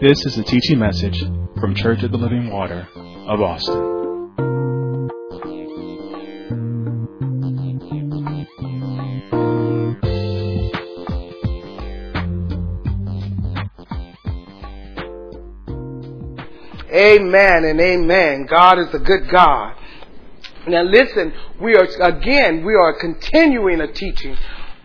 [0.00, 1.18] This is a teaching message
[1.58, 2.86] from Church of the Living Water
[3.26, 3.74] of Austin.
[16.92, 18.46] Amen and amen.
[18.48, 19.74] God is a good God.
[20.68, 24.36] Now listen, we are, again, we are continuing a teaching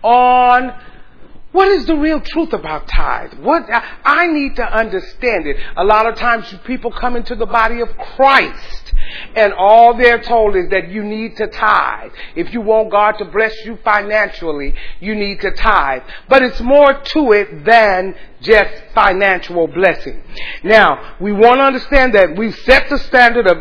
[0.02, 0.74] on
[1.54, 3.34] what is the real truth about tithe?
[3.36, 5.56] What I need to understand it.
[5.78, 8.83] A lot of times people come into the body of Christ
[9.36, 12.12] and all they're told is that you need to tithe.
[12.36, 16.04] If you want God to bless you financially, you need to tithe.
[16.30, 20.22] But it's more to it than just financial blessing.
[20.64, 23.58] Now, we want to understand that we've set the standard of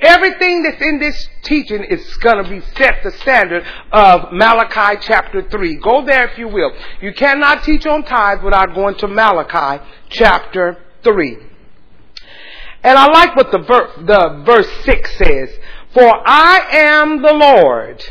[0.00, 5.48] everything that's in this teaching is going to be set the standard of Malachi chapter
[5.48, 5.76] 3.
[5.76, 6.72] Go there if you will.
[7.00, 11.45] You cannot teach on tithe without going to Malachi chapter 3.
[12.86, 15.50] And I like what the, ver- the verse 6 says.
[15.92, 18.04] For I am the Lord,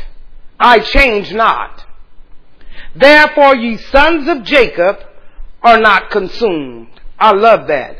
[0.60, 1.82] I change not.
[2.94, 4.98] Therefore ye sons of Jacob
[5.62, 6.88] are not consumed.
[7.18, 7.96] I love that.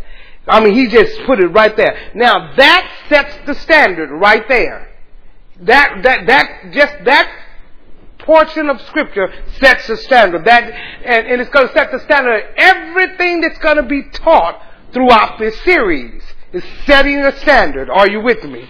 [0.46, 2.10] I mean, he just put it right there.
[2.14, 4.86] Now that sets the standard right there.
[5.60, 7.34] That, that, that, just that
[8.18, 10.44] portion of scripture sets the standard.
[10.44, 14.10] That, and, and it's going to set the standard of everything that's going to be
[14.10, 16.22] taught throughout this series
[16.56, 17.90] is setting a standard.
[17.90, 18.68] Are you with me?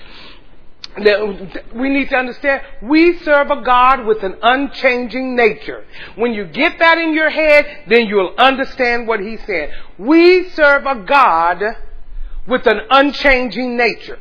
[1.75, 5.84] We need to understand we serve a God with an unchanging nature.
[6.17, 9.70] When you get that in your head, then you'll understand what he said.
[9.98, 11.62] We serve a God
[12.48, 14.19] with an unchanging nature.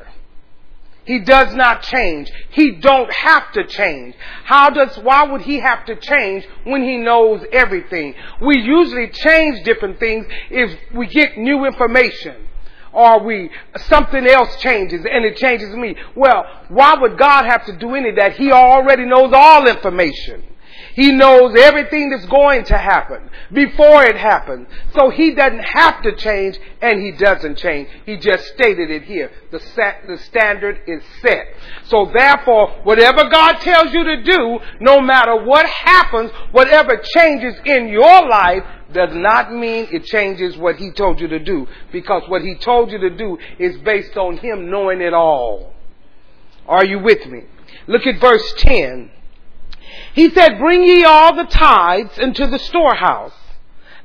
[1.06, 2.32] He does not change.
[2.50, 4.16] He don't have to change.
[4.44, 8.16] How does, why would he have to change when he knows everything?
[8.42, 12.46] We usually change different things if we get new information
[12.96, 13.50] or we
[13.88, 15.96] something else changes and it changes me.
[16.16, 18.38] Well, why would God have to do any of that?
[18.38, 20.44] He already knows all information.
[20.96, 24.68] He knows everything that's going to happen before it happens.
[24.98, 27.90] So he doesn't have to change and he doesn't change.
[28.06, 29.30] He just stated it here.
[29.52, 31.48] The, set, the standard is set.
[31.88, 37.90] So therefore, whatever God tells you to do, no matter what happens, whatever changes in
[37.90, 42.42] your life, does not mean it changes what he told you to do because what
[42.42, 45.74] he told you to do is based on him knowing it all.
[46.68, 47.44] Are you with me?
[47.88, 49.12] Look at verse 10.
[50.14, 53.34] He said, Bring ye all the tithes into the storehouse,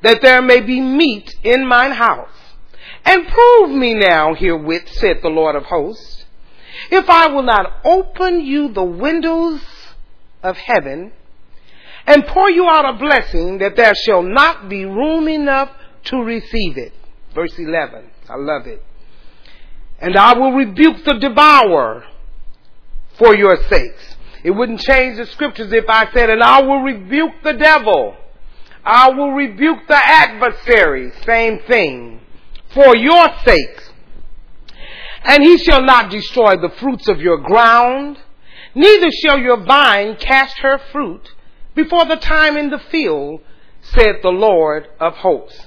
[0.03, 2.29] that there may be meat in mine house.
[3.05, 6.25] And prove me now herewith, saith the Lord of hosts,
[6.91, 9.63] if I will not open you the windows
[10.43, 11.13] of heaven
[12.07, 15.71] and pour you out a blessing that there shall not be room enough
[16.05, 16.93] to receive it.
[17.35, 18.11] Verse 11.
[18.29, 18.83] I love it.
[19.99, 22.05] And I will rebuke the devourer
[23.19, 24.17] for your sakes.
[24.43, 28.17] It wouldn't change the scriptures if I said, and I will rebuke the devil.
[28.83, 31.13] I will rebuke the adversary.
[31.27, 32.21] Same thing.
[32.73, 33.91] For your sakes.
[35.23, 38.19] And he shall not destroy the fruits of your ground,
[38.75, 41.35] neither shall your vine cast her fruit
[41.75, 43.41] before the time in the field,
[43.83, 45.67] said the Lord of hosts.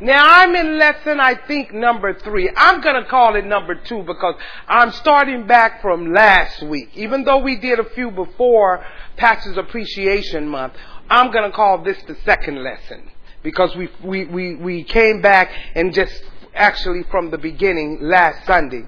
[0.00, 2.50] Now I'm in lesson, I think, number three.
[2.56, 4.34] I'm going to call it number two because
[4.66, 6.90] I'm starting back from last week.
[6.94, 8.84] Even though we did a few before
[9.16, 10.74] Pastor's Appreciation Month,
[11.10, 13.10] I'm going to call this the second lesson
[13.42, 16.22] because we, we, we, we came back and just
[16.54, 18.84] actually from the beginning last Sunday.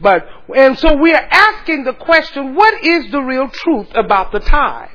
[0.00, 4.40] But, and so we are asking the question, what is the real truth about the
[4.40, 4.90] tithe?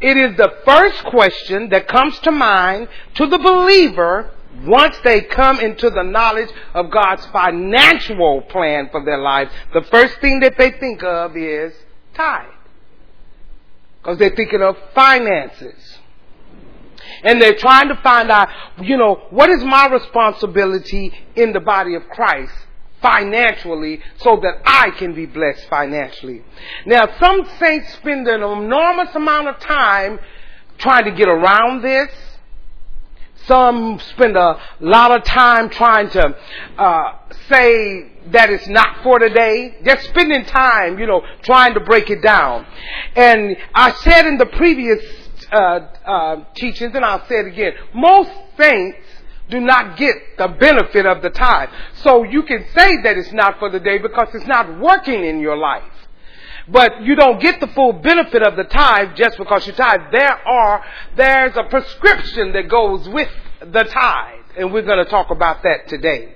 [0.00, 4.30] It is the first question that comes to mind to the believer
[4.64, 9.50] once they come into the knowledge of God's financial plan for their life.
[9.74, 11.74] The first thing that they think of is
[12.14, 12.48] tithe.
[14.02, 15.98] Because they're thinking of finances.
[17.22, 18.48] And they're trying to find out,
[18.80, 22.54] you know, what is my responsibility in the body of Christ?
[23.00, 26.42] Financially so that I can be blessed financially.
[26.86, 30.18] Now, some saints spend an enormous amount of time
[30.78, 32.10] trying to get around this.
[33.46, 36.36] Some spend a lot of time trying to
[36.78, 37.12] uh,
[37.48, 39.78] say that it's not for today.
[39.84, 42.66] Just spending time, you know, trying to break it down.
[43.16, 45.02] And I said in the previous
[45.50, 48.98] uh, uh, teachings, and I'll say it again, most saints
[49.50, 51.68] do not get the benefit of the tithe.
[52.02, 55.40] So you can say that it's not for the day because it's not working in
[55.40, 55.82] your life.
[56.68, 60.12] But you don't get the full benefit of the tithe just because you tithe.
[60.12, 60.84] There are,
[61.16, 63.30] there's a prescription that goes with
[63.60, 64.44] the tithe.
[64.56, 66.34] and we're going to talk about that today.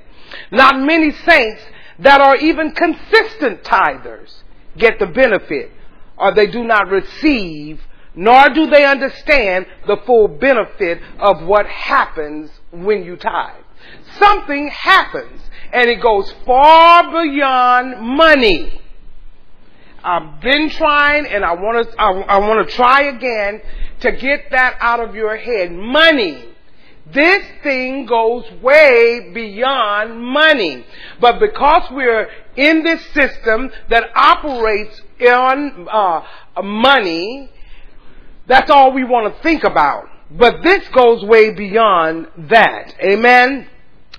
[0.50, 1.62] Not many saints
[2.00, 4.43] that are even consistent tithers
[4.76, 5.70] get the benefit,
[6.17, 7.81] or they do not receive,
[8.14, 13.62] nor do they understand the full benefit of what happens when you tithe.
[14.18, 15.40] Something happens,
[15.72, 18.80] and it goes far beyond money.
[20.02, 23.62] I've been trying and I want to, I, I want to try again
[24.00, 25.72] to get that out of your head.
[25.72, 26.44] Money.
[27.12, 30.84] This thing goes way beyond money.
[31.20, 37.50] But because we're in this system that operates on uh, money,
[38.46, 40.08] that's all we want to think about.
[40.36, 42.94] But this goes way beyond that.
[43.00, 43.69] Amen?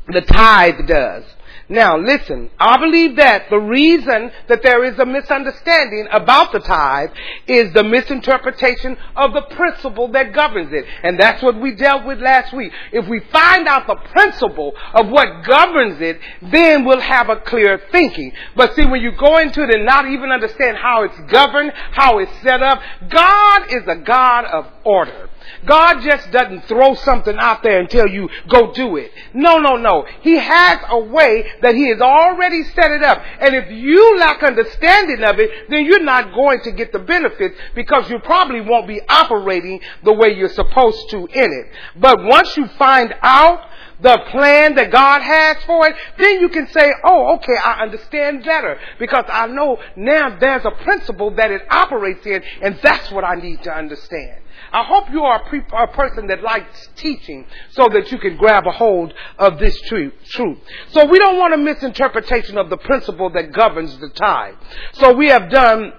[0.07, 1.23] The tithe does.
[1.67, 7.09] Now listen, I believe that the reason that there is a misunderstanding about the tithe
[7.47, 10.85] is the misinterpretation of the principle that governs it.
[11.01, 12.71] And that's what we dealt with last week.
[12.91, 17.81] If we find out the principle of what governs it, then we'll have a clear
[17.91, 18.31] thinking.
[18.55, 22.19] But see, when you go into it and not even understand how it's governed, how
[22.19, 22.79] it's set up,
[23.09, 25.29] God is a God of order.
[25.65, 29.11] God just doesn't throw something out there and tell you, go do it.
[29.33, 30.05] No, no, no.
[30.21, 33.21] He has a way that He has already set it up.
[33.39, 37.55] And if you lack understanding of it, then you're not going to get the benefits
[37.73, 41.65] because you probably won't be operating the way you're supposed to in it.
[41.99, 43.69] But once you find out
[44.01, 48.43] the plan that God has for it, then you can say, oh, okay, I understand
[48.43, 53.23] better because I know now there's a principle that it operates in and that's what
[53.23, 54.41] I need to understand.
[54.71, 58.37] I hope you are a, pre- a, person that likes teaching so that you can
[58.37, 60.13] grab a hold of this truth.
[60.89, 64.55] So we don't want a misinterpretation of the principle that governs the tithe.
[64.93, 65.93] So we have done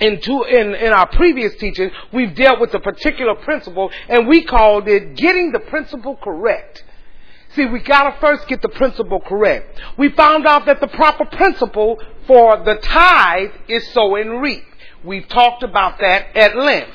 [0.00, 4.44] in, two, in, in our previous teaching, we've dealt with a particular principle and we
[4.44, 6.84] called it getting the principle correct.
[7.54, 9.80] See, we gotta first get the principle correct.
[9.96, 14.64] We found out that the proper principle for the tithe is sow and reap.
[15.02, 16.90] We've talked about that at length.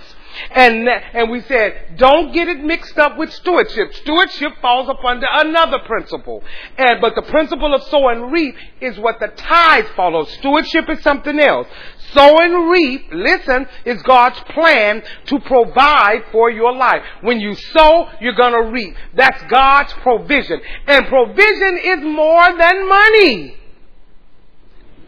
[0.52, 3.94] And, and we said, don't get it mixed up with stewardship.
[3.96, 6.44] Stewardship falls up under another principle.
[6.78, 10.32] And, but the principle of sow and reap is what the tithe follows.
[10.34, 11.68] Stewardship is something else.
[12.14, 17.02] Sow and reap, listen, is God's plan to provide for your life.
[17.22, 18.96] When you sow, you're gonna reap.
[19.16, 20.62] That's God's provision.
[20.88, 23.58] And provision is more than money.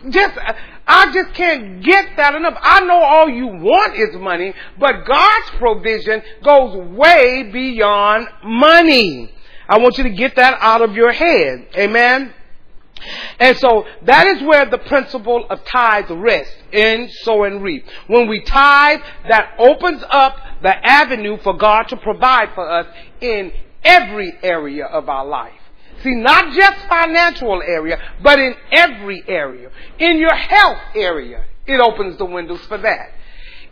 [0.10, 0.38] Just,
[0.88, 2.58] I just can't get that enough.
[2.62, 9.32] I know all you want is money, but God's provision goes way beyond money.
[9.68, 11.68] I want you to get that out of your head.
[11.76, 12.34] Amen.
[13.40, 17.86] And so that is where the principle of tithe rests in sow and reap.
[18.08, 22.88] When we tithe, that opens up the avenue for God to provide for us
[23.22, 23.52] in
[23.84, 25.54] every area of our life.
[26.06, 29.72] See, not just financial area, but in every area.
[29.98, 33.10] In your health area, it opens the windows for that.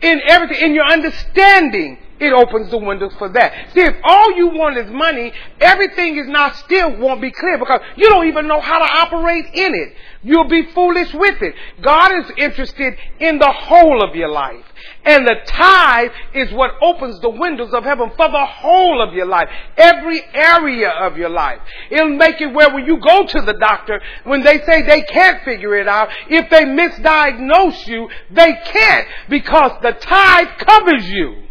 [0.00, 3.72] In everything, in your understanding, it opens the windows for that.
[3.74, 7.80] See, if all you want is money, everything is not still won't be clear because
[7.96, 9.94] you don't even know how to operate in it.
[10.22, 11.54] You'll be foolish with it.
[11.82, 14.64] God is interested in the whole of your life.
[15.04, 19.26] And the tithe is what opens the windows of heaven for the whole of your
[19.26, 19.48] life.
[19.76, 21.58] Every area of your life.
[21.90, 25.44] It'll make it where when you go to the doctor, when they say they can't
[25.44, 31.44] figure it out, if they misdiagnose you, they can't because the tithe covers you.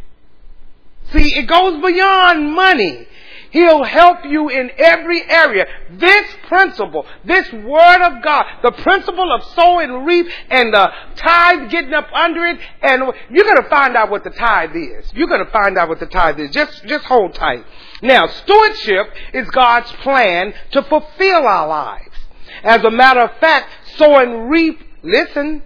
[1.13, 3.07] See, it goes beyond money.
[3.51, 5.67] He'll help you in every area.
[5.91, 11.69] This principle, this word of God, the principle of sow and reap and the tithe
[11.69, 15.13] getting up under it, and you're gonna find out what the tithe is.
[15.13, 16.49] You're gonna find out what the tithe is.
[16.49, 17.63] Just, just hold tight.
[18.01, 22.17] Now, stewardship is God's plan to fulfill our lives.
[22.63, 25.61] As a matter of fact, sow and reap, listen,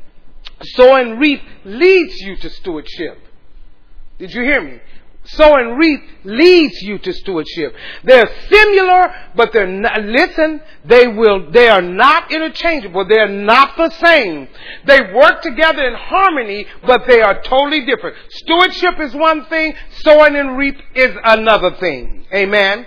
[0.61, 3.17] sow and reap leads you to stewardship.
[4.19, 4.81] Did you hear me?
[5.27, 7.74] Sow and reap leads you to stewardship.
[8.03, 13.07] They're similar, but they're not, listen, they will, they are not interchangeable.
[13.07, 14.48] They're not the same.
[14.86, 18.15] They work together in harmony, but they are totally different.
[18.29, 22.25] Stewardship is one thing, sowing and reap is another thing.
[22.34, 22.86] Amen.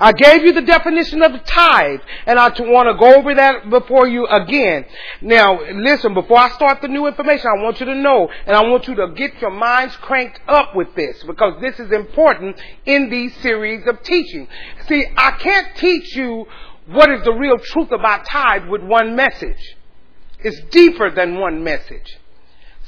[0.00, 3.68] I gave you the definition of the tithe, and I want to go over that
[3.68, 4.84] before you again.
[5.20, 8.62] Now, listen, before I start the new information, I want you to know, and I
[8.62, 13.10] want you to get your minds cranked up with this, because this is important in
[13.10, 14.48] these series of teaching.
[14.86, 16.46] See, I can't teach you
[16.86, 19.76] what is the real truth about tithe with one message.
[20.40, 22.17] It's deeper than one message.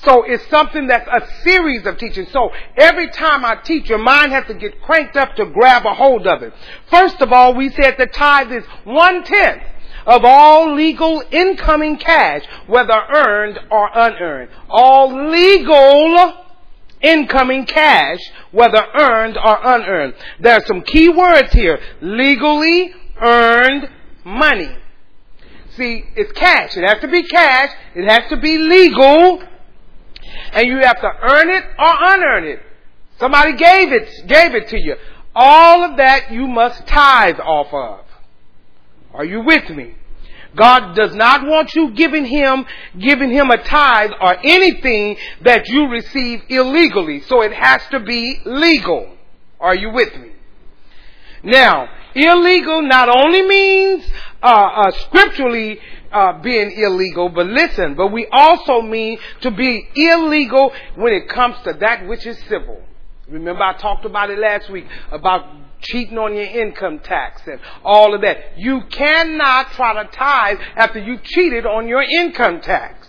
[0.04, 2.26] So it's something that's a series of teaching.
[2.32, 5.94] So every time I teach, your mind has to get cranked up to grab a
[5.94, 6.54] hold of it.
[6.90, 9.62] First of all, we said the tithe is one tenth
[10.06, 14.50] of all legal incoming cash, whether earned or unearned.
[14.68, 16.46] All legal
[17.02, 18.20] incoming cash,
[18.52, 20.14] whether earned or unearned.
[20.40, 21.78] There are some key words here.
[22.00, 23.90] Legally earned
[24.24, 24.76] money.
[25.76, 26.76] See, it's cash.
[26.76, 27.70] It has to be cash.
[27.94, 29.42] It has to be legal.
[30.52, 32.60] And you have to earn it or unearn it.
[33.18, 34.96] Somebody gave it, gave it to you.
[35.34, 38.04] All of that you must tithe off of.
[39.12, 39.94] Are you with me?
[40.56, 42.66] God does not want you giving him,
[42.98, 47.20] giving him a tithe or anything that you receive illegally.
[47.22, 49.16] So it has to be legal.
[49.60, 50.30] Are you with me?
[51.42, 54.04] Now, illegal not only means
[54.42, 55.78] uh, uh, scripturally
[56.12, 61.56] uh, being illegal, but listen, but we also mean to be illegal when it comes
[61.64, 62.80] to that which is civil.
[63.28, 65.46] Remember I talked about it last week about
[65.80, 68.58] cheating on your income tax and all of that.
[68.58, 73.08] You cannot try to tithe after you cheated on your income tax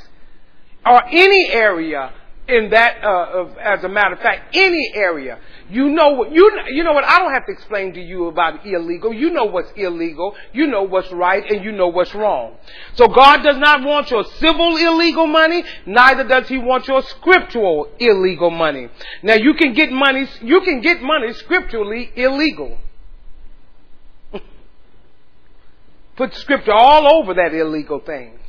[0.86, 2.13] or any area
[2.48, 5.40] in that, uh, of, as a matter of fact, any area.
[5.70, 8.66] You know what, you, you know what, I don't have to explain to you about
[8.66, 9.14] illegal.
[9.14, 10.36] You know what's illegal.
[10.52, 12.58] You know what's right and you know what's wrong.
[12.96, 17.90] So God does not want your civil illegal money, neither does He want your scriptural
[18.00, 18.90] illegal money.
[19.24, 22.78] Now you can get money, you can get money scripturally illegal.
[26.18, 28.40] Put scripture all over that illegal thing.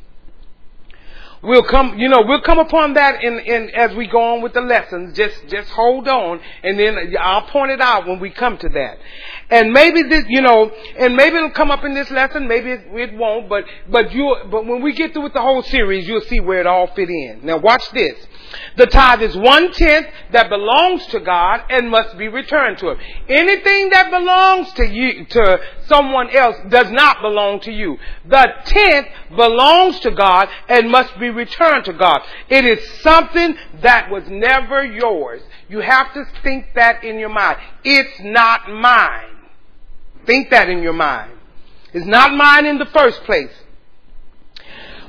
[1.43, 4.53] We'll come, you know, we'll come upon that in, in, as we go on with
[4.53, 5.13] the lessons.
[5.13, 8.97] Just, just hold on and then I'll point it out when we come to that.
[9.49, 12.85] And maybe this, you know, and maybe it'll come up in this lesson, maybe it,
[12.93, 16.21] it won't, but, but you, but when we get through with the whole series, you'll
[16.21, 17.41] see where it all fit in.
[17.43, 18.15] Now watch this.
[18.77, 22.97] The tithe is one tenth that belongs to God and must be returned to Him.
[23.29, 27.97] Anything that belongs to you, to someone else does not belong to you.
[28.25, 32.21] The tenth belongs to God and must be returned to God.
[32.49, 35.41] It is something that was never yours.
[35.69, 37.57] You have to think that in your mind.
[37.83, 39.35] It's not mine.
[40.25, 41.31] Think that in your mind.
[41.93, 43.51] It's not mine in the first place.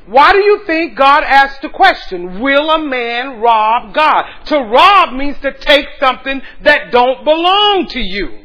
[0.07, 4.25] Why do you think God asked the question, will a man rob God?
[4.47, 8.41] To rob means to take something that don't belong to you.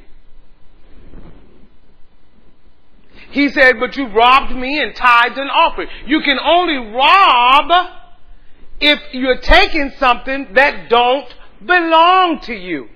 [3.32, 5.92] He said, but you robbed me in tithes and offerings.
[6.08, 7.72] You can only rob
[8.80, 11.28] if you're taking something that don't
[11.64, 12.88] belong to you.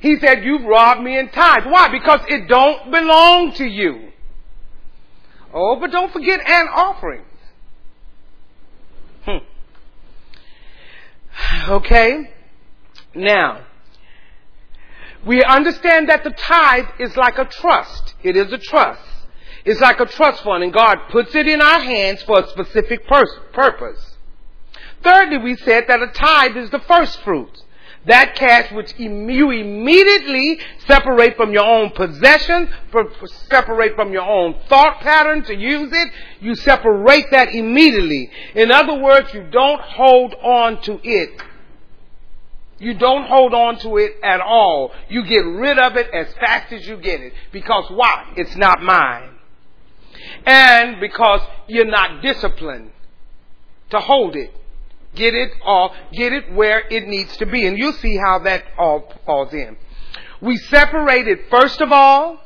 [0.00, 1.66] He said, you've robbed me in tithes.
[1.68, 1.88] Why?
[1.88, 4.08] Because it don't belong to you.
[5.54, 7.24] Oh, but don't forget an offering.
[9.24, 9.38] Hmm.
[11.68, 12.30] Okay?
[13.14, 13.64] Now,
[15.24, 18.14] we understand that the tithe is like a trust.
[18.22, 19.02] It is a trust.
[19.64, 23.06] It's like a trust fund and God puts it in our hands for a specific
[23.06, 24.16] purpose.
[25.02, 27.61] Thirdly, we said that a tithe is the first fruits.
[28.06, 32.68] That cash which you immediately separate from your own possession,
[33.48, 36.08] separate from your own thought pattern to use it,
[36.40, 38.30] you separate that immediately.
[38.56, 41.42] In other words, you don't hold on to it.
[42.80, 44.90] You don't hold on to it at all.
[45.08, 47.32] You get rid of it as fast as you get it.
[47.52, 48.32] Because why?
[48.36, 49.30] It's not mine.
[50.44, 52.90] And because you're not disciplined
[53.90, 54.52] to hold it
[55.14, 57.66] get it off, get it where it needs to be.
[57.66, 59.76] And you'll see how that all falls in.
[60.40, 62.38] We separated first of all.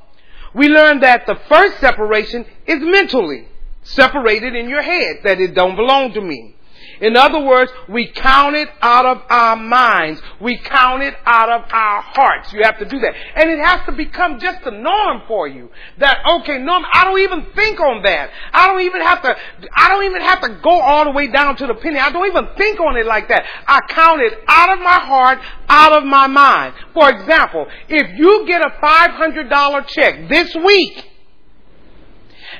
[0.55, 3.49] We learned that the first separation is mentally
[3.83, 6.56] separated in your head, that it don't belong to me.
[7.01, 10.21] In other words, we count it out of our minds.
[10.41, 12.53] We count it out of our hearts.
[12.53, 13.15] You have to do that.
[13.35, 15.71] And it has to become just a norm for you.
[15.99, 18.31] That, okay, norm, I don't even think on that.
[18.53, 19.37] I don't even have to,
[19.75, 21.99] I don't even have to go all the way down to the penny.
[21.99, 23.45] I don't even think on it like that.
[23.67, 25.39] I count it out of my heart,
[25.69, 26.75] out of my mind.
[26.95, 31.11] For example, if you get a $500 check this week,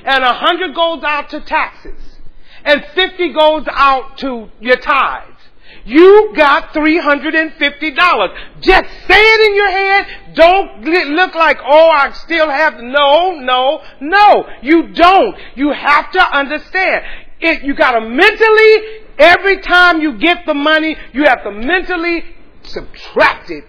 [0.03, 2.16] and a hundred goes out to taxes,
[2.63, 5.37] and 50 goes out to your tithes.
[5.85, 8.59] You got $350.
[8.59, 10.35] Just say it in your head.
[10.35, 14.45] Don't look like, oh, I still have, no, no, no.
[14.61, 15.35] You don't.
[15.55, 17.05] You have to understand.
[17.39, 22.23] It, you gotta mentally, every time you get the money, you have to mentally
[22.63, 23.63] subtract it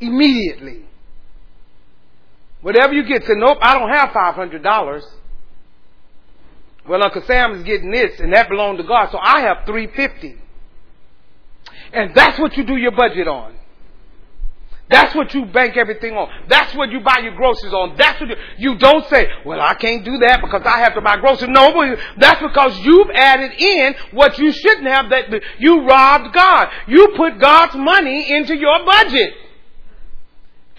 [0.00, 0.84] immediately.
[2.62, 5.02] Whatever you get, say, nope, I don't have $500.
[6.90, 10.36] Well, Uncle Sam is getting this, and that belonged to God, so I have 350.
[11.92, 13.54] And that's what you do your budget on.
[14.88, 16.28] That's what you bank everything on.
[16.48, 17.94] That's what you buy your groceries on.
[17.96, 21.00] That's what you, you don't say, well, I can't do that because I have to
[21.00, 21.50] buy groceries.
[21.52, 25.26] No, that's because you've added in what you shouldn't have that
[25.60, 26.70] you robbed God.
[26.88, 29.32] You put God's money into your budget.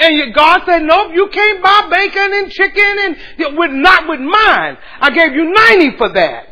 [0.02, 2.96] And God said, nope, you can't buy bacon and chicken
[3.38, 4.78] and with, not with mine.
[5.00, 6.48] I gave you 90 for that.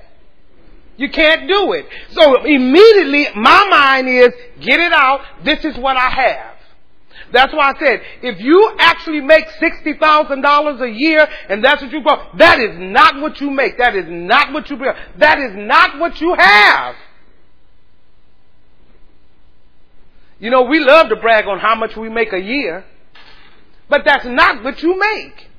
[0.98, 1.88] You can't do it.
[2.12, 4.30] So immediately my mind is,
[4.62, 5.22] get it out.
[5.44, 6.56] This is what I have.
[7.32, 12.04] That's why I said, if you actually make $60,000 a year and that's what you
[12.04, 13.80] grow, that is not what you make.
[13.80, 14.94] That is not what you bring.
[15.18, 16.96] That is not what you have.
[20.40, 22.86] You know, we love to brag on how much we make a year.
[23.90, 25.50] But that's not what you make.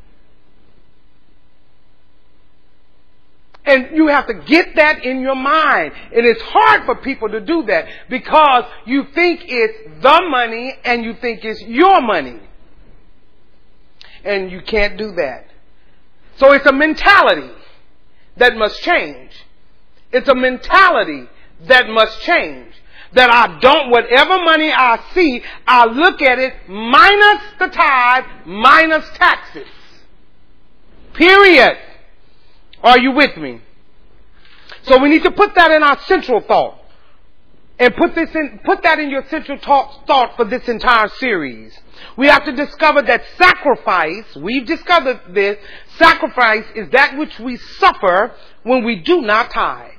[3.65, 5.93] And you have to get that in your mind.
[6.15, 11.05] And it's hard for people to do that because you think it's the money and
[11.05, 12.41] you think it's your money.
[14.25, 15.47] And you can't do that.
[16.37, 17.53] So it's a mentality
[18.37, 19.31] that must change.
[20.13, 21.29] It's a mentality
[21.67, 22.70] that must change
[23.13, 29.09] that I don't, whatever money I see, I look at it minus the tithe, minus
[29.15, 29.67] taxes.
[31.15, 31.77] Period.
[32.83, 33.61] Are you with me?
[34.83, 36.79] So we need to put that in our central thought.
[37.79, 41.77] And put this in, put that in your central thought, thought for this entire series.
[42.17, 45.57] We have to discover that sacrifice, we've discovered this,
[45.97, 48.33] sacrifice is that which we suffer
[48.65, 49.93] when we do not tithe.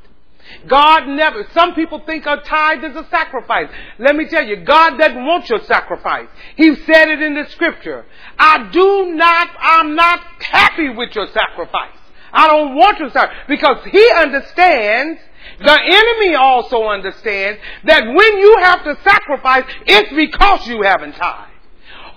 [0.68, 3.70] God never, some people think a tithe is a sacrifice.
[4.00, 6.28] Let me tell you, God doesn't want your sacrifice.
[6.56, 8.06] He said it in the scripture.
[8.38, 11.98] I do not, I'm not happy with your sacrifice.
[12.34, 13.46] I don't want your sacrifice.
[13.48, 15.20] Because He understands,
[15.60, 21.50] the enemy also understands that when you have to sacrifice, it's because you haven't tithed.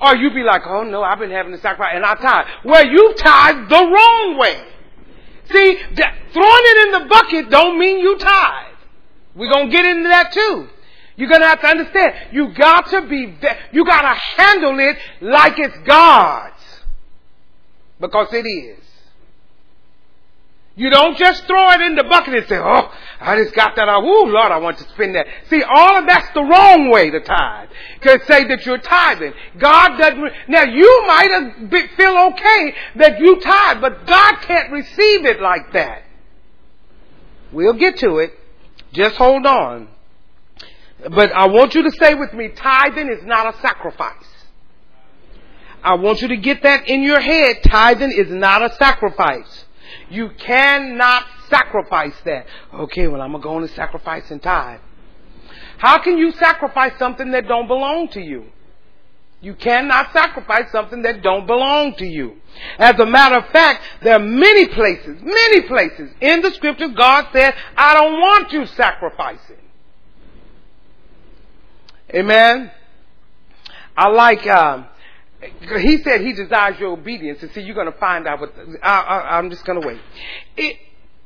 [0.00, 2.46] Or you be like, oh no, I've been having to sacrifice and I tithe.
[2.64, 4.73] Well, you tithe the wrong way.
[5.50, 5.78] See,
[6.32, 8.76] throwing it in the bucket don't mean you tithe.
[9.34, 10.68] We're gonna get into that too.
[11.16, 12.14] You're gonna have to understand.
[12.32, 13.36] You got to be,
[13.72, 16.54] you gotta handle it like it's God's.
[18.00, 18.84] Because it is.
[20.76, 23.88] You don't just throw it in the bucket and say, oh, I just got that.
[23.88, 25.26] Ooh, Lord, I want to spend that.
[25.48, 27.68] See, all of that's the wrong way to tithe.
[28.02, 29.34] To say that you're tithing.
[29.58, 35.40] God doesn't, now you might feel okay that you tithe, but God can't receive it
[35.40, 36.02] like that.
[37.52, 38.32] We'll get to it.
[38.92, 39.88] Just hold on.
[41.08, 42.48] But I want you to stay with me.
[42.48, 44.26] Tithing is not a sacrifice.
[45.84, 47.62] I want you to get that in your head.
[47.62, 49.63] Tithing is not a sacrifice.
[50.10, 52.46] You cannot sacrifice that.
[52.72, 54.80] Okay, well, I'm going to go and sacrifice and tithe.
[55.78, 58.46] How can you sacrifice something that don't belong to you?
[59.40, 62.36] You cannot sacrifice something that don't belong to you.
[62.78, 67.26] As a matter of fact, there are many places, many places in the scripture God
[67.32, 69.58] said, I don't want you sacrificing.
[72.14, 72.70] Amen.
[73.96, 74.86] I like um,
[75.78, 77.42] he said he desires your obedience.
[77.42, 78.52] And see, you're going to find out what,
[78.82, 80.00] I, am just going to wait.
[80.56, 80.76] It,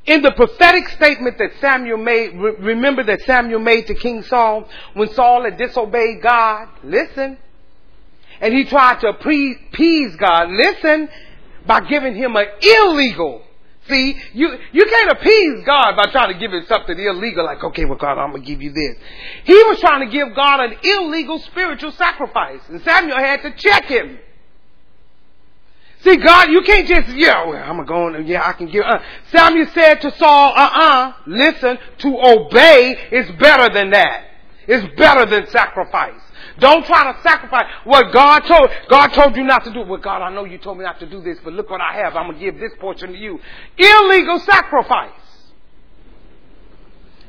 [0.06, 5.12] in the prophetic statement that Samuel made, remember that Samuel made to King Saul when
[5.12, 6.68] Saul had disobeyed God?
[6.82, 7.36] Listen.
[8.40, 10.50] And he tried to appease God.
[10.50, 11.08] Listen.
[11.66, 13.42] By giving him an illegal
[13.88, 17.86] See, you, you can't appease God by trying to give him something illegal, like, okay,
[17.86, 18.96] well, God, I'm going to give you this.
[19.44, 23.86] He was trying to give God an illegal spiritual sacrifice, and Samuel had to check
[23.86, 24.18] him.
[26.00, 28.84] See, God, you can't just, yeah, well, I'm going to, go yeah, I can give,
[28.84, 28.98] uh.
[29.32, 34.24] Samuel said to Saul, uh-uh, listen, to obey is better than that.
[34.68, 36.20] It's better than sacrifice.
[36.58, 38.70] Don't try to sacrifice what God told.
[38.88, 39.82] God told you not to do.
[39.82, 41.94] Well, God, I know you told me not to do this, but look what I
[41.94, 42.16] have.
[42.16, 43.38] I'm going to give this portion to you.
[43.76, 45.12] Illegal sacrifice.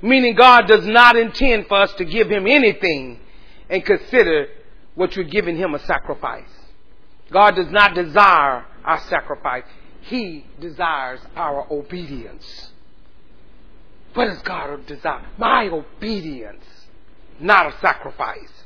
[0.02, 3.19] Meaning God does not intend for us to give him anything
[3.69, 4.48] and consider
[4.95, 6.50] what you're giving him a sacrifice.
[7.32, 9.63] God does not desire our sacrifice.
[10.02, 12.72] He desires our obedience.
[14.13, 15.26] What does God desire?
[15.38, 16.65] My obedience,
[17.39, 18.59] not a sacrifice.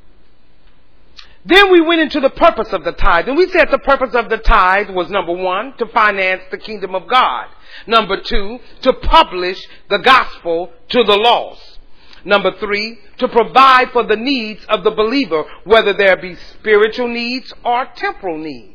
[1.45, 3.27] Then we went into the purpose of the tithe.
[3.27, 6.95] And we said the purpose of the tithe was number one, to finance the kingdom
[6.95, 7.47] of God.
[7.85, 11.79] Number two, to publish the gospel to the lost.
[12.23, 17.53] Number three, to provide for the needs of the believer, whether there be spiritual needs
[17.65, 18.69] or temporal needs.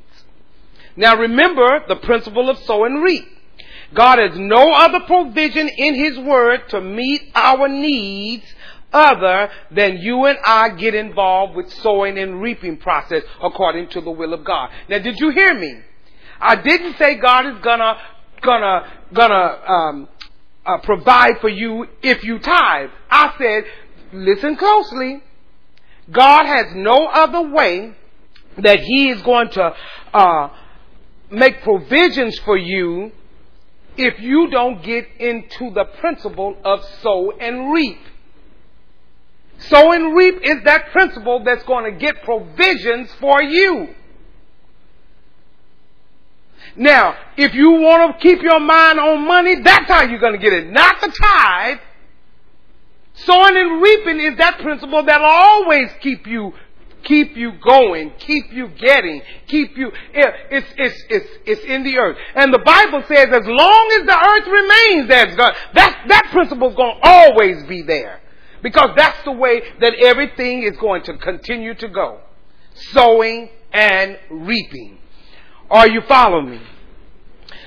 [0.96, 3.26] Now remember the principle of sow and reap.
[3.94, 8.44] God has no other provision in His Word to meet our needs
[8.92, 14.10] other than you and I get involved with sowing and reaping process according to the
[14.10, 14.70] will of God.
[14.88, 15.80] Now, did you hear me?
[16.40, 17.98] I didn't say God is gonna,
[18.42, 20.08] gonna, gonna, um,
[20.64, 22.90] uh, provide for you if you tithe.
[23.10, 23.64] I said,
[24.12, 25.22] listen closely.
[26.10, 27.94] God has no other way
[28.58, 29.74] that He is going to
[30.12, 30.48] uh,
[31.30, 33.12] make provisions for you
[33.96, 37.98] if you don't get into the principle of sow and reap.
[39.58, 43.88] Sow and reap is that principle that's going to get provisions for you.
[46.76, 50.38] Now, if you want to keep your mind on money, that's how you're going to
[50.38, 50.70] get it.
[50.70, 51.78] Not the tithe.
[53.14, 56.52] Sowing and reaping is that principle that'll always keep you
[57.04, 61.96] keep you going, keep you getting, keep you, eh, it's, it's, it's, it's in the
[61.96, 62.16] earth.
[62.34, 66.76] And the Bible says as long as the earth remains, God, that, that principle is
[66.76, 68.17] going to always be there.
[68.62, 72.20] Because that's the way that everything is going to continue to go.
[72.92, 74.98] Sowing and reaping.
[75.70, 76.60] Are you following me?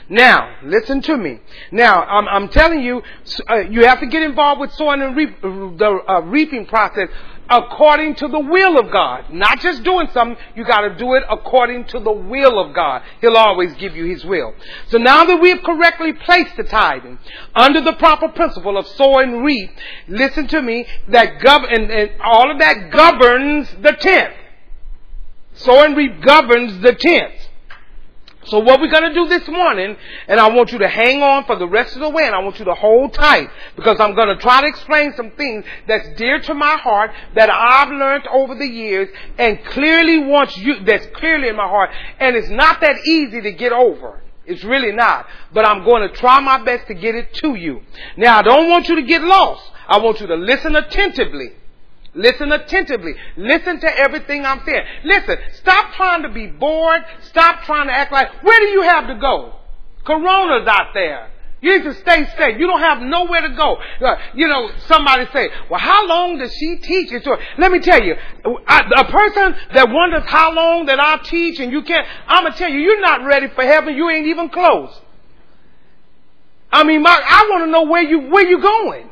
[0.09, 1.39] Now, listen to me.
[1.71, 3.01] Now, I'm, I'm telling you,
[3.49, 7.07] uh, you have to get involved with sowing and reap, the uh, reaping process
[7.49, 9.25] according to the will of God.
[9.31, 13.01] Not just doing something, you gotta do it according to the will of God.
[13.19, 14.53] He'll always give you His will.
[14.87, 17.19] So now that we have correctly placed the tithing
[17.55, 19.71] under the proper principle of sow and reap,
[20.07, 24.35] listen to me, that gov- and, and all of that governs the tenth.
[25.53, 27.40] Sow and reap governs the tenth.
[28.45, 29.95] So what we're going to do this morning,
[30.27, 32.39] and I want you to hang on for the rest of the way, and I
[32.39, 36.09] want you to hold tight, because I'm going to try to explain some things that's
[36.17, 41.05] dear to my heart, that I've learned over the years, and clearly wants you, that's
[41.15, 44.21] clearly in my heart, and it's not that easy to get over.
[44.45, 45.27] It's really not.
[45.53, 47.81] But I'm going to try my best to get it to you.
[48.17, 49.69] Now, I don't want you to get lost.
[49.87, 51.51] I want you to listen attentively.
[52.13, 53.13] Listen attentively.
[53.37, 54.83] Listen to everything I'm saying.
[55.05, 57.01] Listen, stop trying to be bored.
[57.21, 59.55] Stop trying to act like, where do you have to go?
[60.03, 61.29] Corona's out there.
[61.61, 62.59] You need to stay safe.
[62.59, 63.77] You don't have nowhere to go.
[64.01, 67.11] Uh, you know, somebody say, well, how long does she teach?
[67.11, 67.25] It's
[67.59, 71.83] Let me tell you, a person that wonders how long that I teach and you
[71.83, 73.95] can't, I'm going to tell you, you're not ready for heaven.
[73.95, 74.99] You ain't even close.
[76.71, 79.10] I mean, my, I want to know where you, where you going.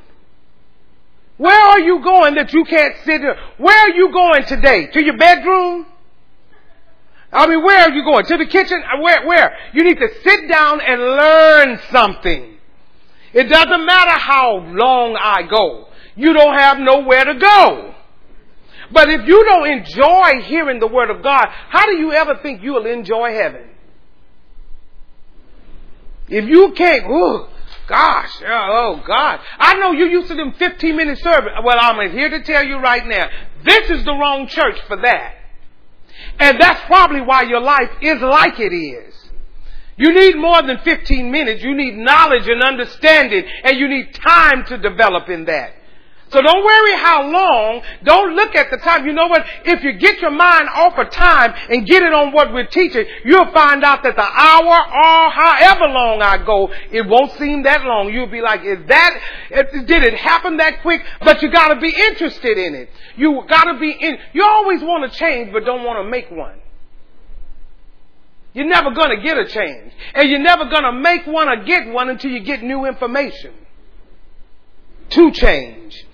[1.39, 3.37] Where are you going that you can't sit here?
[3.57, 4.87] Where are you going today?
[4.87, 5.85] To your bedroom?
[7.31, 8.25] I mean, where are you going?
[8.25, 8.83] To the kitchen?
[8.83, 9.57] Uh, where, where?
[9.73, 12.57] You need to sit down and learn something.
[13.31, 15.87] It doesn't matter how long I go.
[16.17, 17.95] You don't have nowhere to go.
[18.91, 22.61] But if you don't enjoy hearing the Word of God, how do you ever think
[22.61, 23.69] you'll enjoy heaven?
[26.27, 27.47] If you can't, ooh,
[27.89, 29.39] Gosh, oh God.
[29.57, 31.53] I know you're used to them 15 minute service.
[31.63, 33.27] Well, I'm here to tell you right now,
[33.65, 35.33] this is the wrong church for that.
[36.37, 39.15] And that's probably why your life is like it is.
[39.97, 41.63] You need more than 15 minutes.
[41.63, 45.73] You need knowledge and understanding, and you need time to develop in that.
[46.31, 47.81] So don't worry how long.
[48.03, 49.05] Don't look at the time.
[49.05, 49.45] You know what?
[49.65, 53.05] If you get your mind off of time and get it on what we're teaching,
[53.25, 57.83] you'll find out that the hour or however long I go, it won't seem that
[57.83, 58.13] long.
[58.13, 61.01] You'll be like, is that, did it happen that quick?
[61.21, 62.89] But you gotta be interested in it.
[63.15, 66.59] You gotta be in, you always want to change but don't want to make one.
[68.53, 69.93] You're never gonna get a change.
[70.13, 73.53] And you're never gonna make one or get one until you get new information
[75.09, 76.05] to change.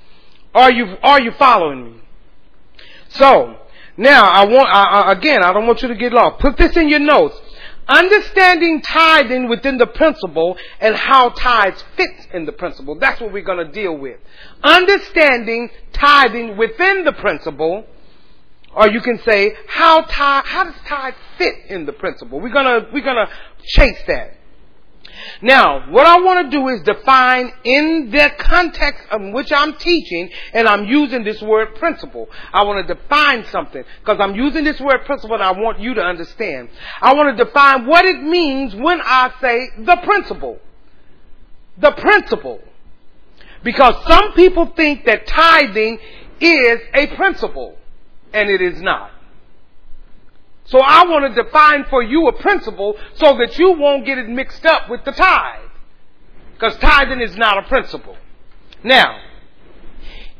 [0.55, 2.01] Are you, are you following me?
[3.09, 3.57] So,
[3.97, 6.39] now I want, I, I, again, I don't want you to get lost.
[6.39, 7.35] Put this in your notes.
[7.87, 12.97] Understanding tithing within the principle and how tithes fits in the principle.
[12.97, 14.17] That's what we're going to deal with.
[14.63, 17.83] Understanding tithing within the principle,
[18.73, 22.39] or you can say how tithe, how does tithe fit in the principle?
[22.39, 23.29] We're gonna, we're gonna
[23.61, 24.34] chase that.
[25.41, 30.29] Now, what I want to do is define in the context in which I'm teaching,
[30.53, 32.29] and I'm using this word principle.
[32.53, 35.93] I want to define something, because I'm using this word principle and I want you
[35.93, 36.69] to understand.
[37.01, 40.59] I want to define what it means when I say the principle.
[41.77, 42.61] The principle.
[43.63, 45.99] Because some people think that tithing
[46.39, 47.77] is a principle,
[48.33, 49.11] and it is not.
[50.65, 54.27] So I want to define for you a principle so that you won't get it
[54.27, 55.69] mixed up with the tithe.
[56.53, 58.17] Because tithing is not a principle.
[58.83, 59.19] Now,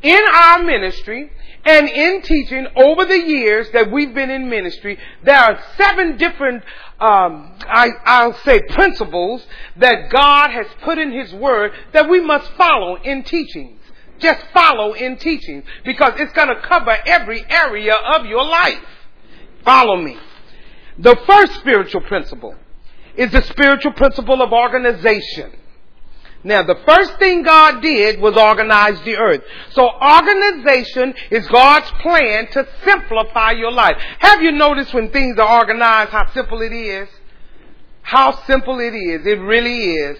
[0.02, 1.30] in our ministry
[1.64, 6.64] and in teaching over the years that we've been in ministry, there are seven different,
[7.00, 12.50] um, I, will say, principles that God has put in His Word that we must
[12.52, 13.80] follow in teachings.
[14.18, 18.78] just follow in teachings because it's going to cover every area of your life.
[19.66, 20.16] Follow me.
[20.98, 22.54] The first spiritual principle
[23.16, 25.52] is the spiritual principle of organization.
[26.44, 29.42] Now, the first thing God did was organize the earth.
[29.70, 33.96] So organization is God's plan to simplify your life.
[34.20, 37.08] Have you noticed when things are organized how simple it is?
[38.02, 39.26] How simple it is.
[39.26, 40.18] It really is.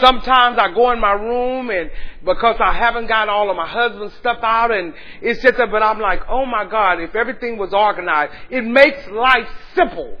[0.00, 1.90] Sometimes I go in my room and
[2.24, 5.82] because I haven't got all of my husband's stuff out and it's just that, but
[5.82, 10.16] I'm like, oh my God, if everything was organized, it makes life simple.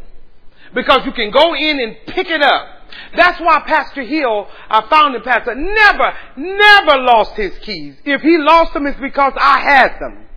[0.74, 2.66] Because you can go in and pick it up.
[3.16, 7.96] That's why Pastor Hill, our founding pastor, never, never lost his keys.
[8.04, 10.27] If he lost them, it's because I had them.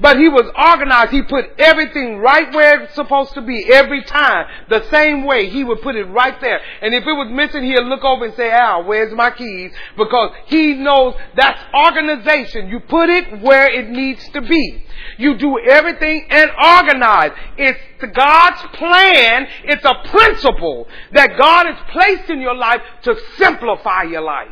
[0.00, 1.12] But he was organized.
[1.12, 4.46] He put everything right where it's supposed to be every time.
[4.68, 6.60] The same way he would put it right there.
[6.82, 9.72] And if it was missing, he'd look over and say, Al, where's my keys?
[9.96, 12.68] Because he knows that's organization.
[12.68, 14.84] You put it where it needs to be.
[15.18, 17.32] You do everything and organize.
[17.56, 19.46] It's God's plan.
[19.64, 24.48] It's a principle that God has placed in your life to simplify your life.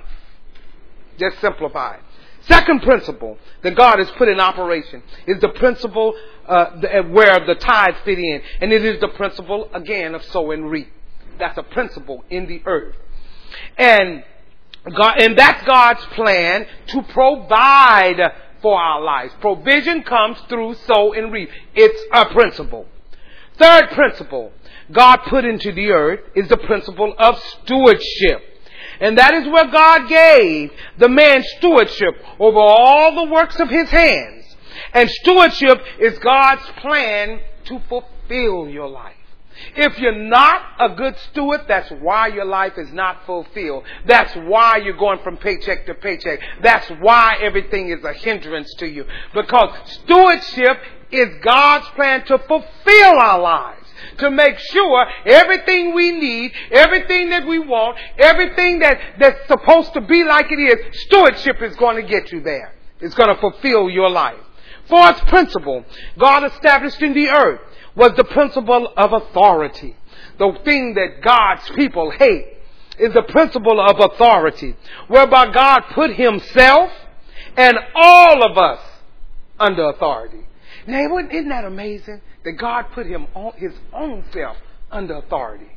[1.19, 2.12] Just simplify it.
[2.43, 6.15] Second principle that God has put in operation is the principle
[6.49, 10.51] uh, uh, where the tithes fit in, and it is the principle again of sow
[10.51, 10.93] and reap.
[11.39, 12.97] That's a principle in the earth,
[13.79, 14.25] and
[14.97, 18.21] God, and that's God's plan to provide
[18.61, 19.33] for our lives.
[19.41, 21.51] Provision comes through sow and reap.
[21.75, 22.87] It's a principle.
[23.59, 24.53] Third principle
[24.91, 28.52] God put into the earth is the principle of stewardship.
[29.03, 33.91] And that is where God gave the man stewardship over all the works of his
[33.91, 34.45] hands.
[34.95, 39.17] And stewardship is God's plan to fulfill your life.
[39.77, 43.85] If you're not a good steward, that's why your life is not fulfilled.
[44.07, 46.39] That's why you're going from paycheck to paycheck.
[46.63, 49.05] That's why everything is a hindrance to you.
[49.35, 50.79] Because stewardship
[51.11, 53.82] is God's plan to fulfill our lives
[54.19, 60.01] to make sure everything we need, everything that we want, everything that, that's supposed to
[60.01, 62.75] be like it is, stewardship is going to get you there.
[63.01, 64.39] It's going to fulfill your life.
[64.89, 65.85] Fourth principle
[66.19, 67.61] God established in the earth
[67.95, 69.97] was the principle of authority.
[70.39, 72.47] The thing that God's people hate
[72.99, 74.77] is the principle of authority,
[75.09, 76.91] whereby God put Himself
[77.57, 78.81] and all of us
[79.59, 80.47] under authority.
[80.87, 82.21] Now, isn't that amazing?
[82.45, 84.57] That God put him on his own self
[84.91, 85.69] under authority.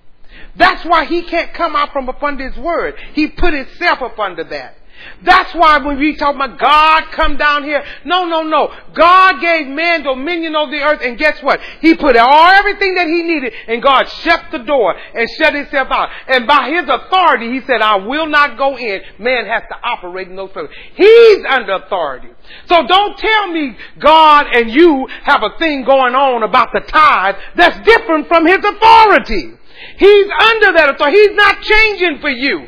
[0.55, 2.95] That's why he can't come out from up under his word.
[3.13, 4.75] He put himself up under that.
[5.23, 8.73] That's why when we talk about God come down here, no, no, no.
[8.93, 11.59] God gave man dominion over the earth, and guess what?
[11.81, 15.87] He put all everything that he needed, and God shut the door and shut himself
[15.91, 16.09] out.
[16.27, 19.01] And by his authority, he said, I will not go in.
[19.19, 20.75] Man has to operate in those places.
[20.95, 22.29] He's under authority.
[22.67, 27.35] So don't tell me God and you have a thing going on about the tithe
[27.55, 29.53] that's different from his authority.
[29.97, 31.17] He's under that authority.
[31.17, 32.67] He's not changing for you.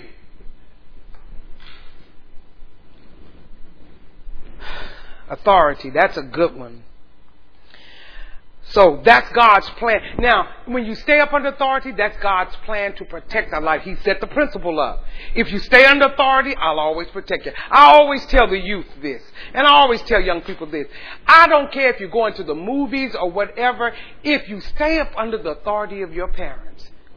[5.29, 5.89] Authority.
[5.89, 6.83] That's a good one.
[8.71, 10.01] So that's God's plan.
[10.19, 13.83] Now, when you stay up under authority, that's God's plan to protect our life.
[13.83, 15.05] He set the principle up.
[15.35, 17.53] If you stay under authority, I'll always protect you.
[17.71, 19.21] I always tell the youth this,
[19.53, 20.87] and I always tell young people this.
[21.25, 25.13] I don't care if you're going to the movies or whatever, if you stay up
[25.15, 26.66] under the authority of your parents,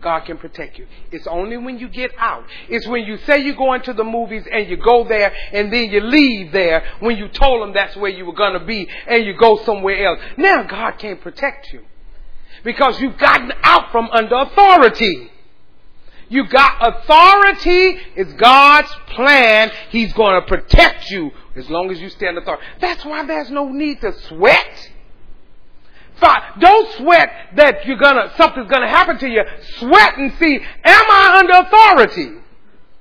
[0.01, 0.87] God can protect you.
[1.11, 2.45] It's only when you get out.
[2.69, 5.91] It's when you say you're going to the movies and you go there and then
[5.91, 9.25] you leave there when you told them that's where you were going to be and
[9.25, 10.19] you go somewhere else.
[10.37, 11.83] Now God can't protect you
[12.65, 15.31] because you've gotten out from under authority.
[16.29, 17.99] You got authority.
[18.15, 19.73] It's God's plan.
[19.91, 22.65] He's going to protect you as long as you stand authority.
[22.81, 24.91] That's why there's no need to sweat.
[26.59, 29.43] Don't sweat that you're gonna, something's gonna happen to you.
[29.79, 32.41] Sweat and see, am I under authority?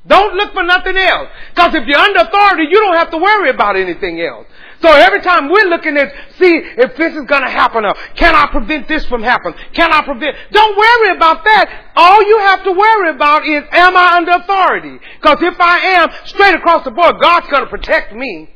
[0.08, 1.30] Don't look for nothing else.
[1.54, 4.48] Because if you're under authority, you don't have to worry about anything else.
[4.82, 8.48] So every time we're looking at, see if this is to happen or can I
[8.48, 9.60] prevent this from happening?
[9.74, 10.36] Can I prevent?
[10.52, 11.92] Don't worry about that.
[11.98, 14.98] All you have to worry about is, am I under authority?
[15.22, 18.50] Because if I am, straight across the board, God's to protect me.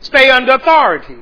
[0.00, 1.16] Stay under authority.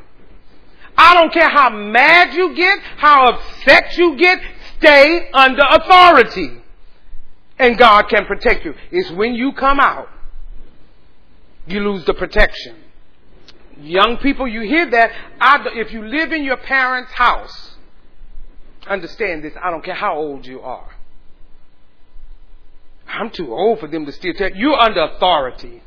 [0.97, 4.41] I don't care how mad you get, how upset you get,
[4.79, 6.63] stay under authority.
[7.59, 8.75] And God can protect you.
[8.91, 10.09] It's when you come out,
[11.67, 12.77] you lose the protection.
[13.81, 15.13] Young people, you hear that.
[15.41, 17.77] I, if you live in your parents' house,
[18.89, 19.53] understand this.
[19.63, 20.89] I don't care how old you are.
[23.07, 24.51] I'm too old for them to still tell.
[24.51, 25.83] You're under authority.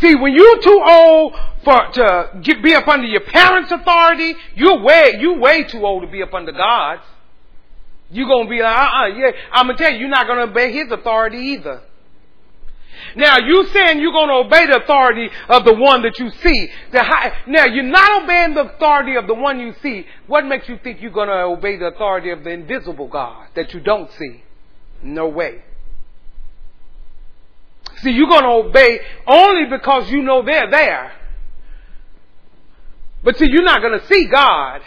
[0.00, 4.80] See, when you're too old for to get, be up under your parents' authority, you're
[4.80, 7.02] way you way too old to be up under God's.
[8.10, 9.30] You're gonna be like, uh-uh, yeah.
[9.52, 11.82] I'm gonna tell you, you're not gonna obey His authority either.
[13.16, 16.70] Now you saying you're gonna obey the authority of the one that you see.
[16.92, 20.06] High, now you're not obeying the authority of the one you see.
[20.26, 23.80] What makes you think you're gonna obey the authority of the invisible God that you
[23.80, 24.42] don't see?
[25.02, 25.62] No way.
[28.02, 31.12] See, you're going to obey only because you know they're there.
[33.22, 34.80] But see, you're not going to see God.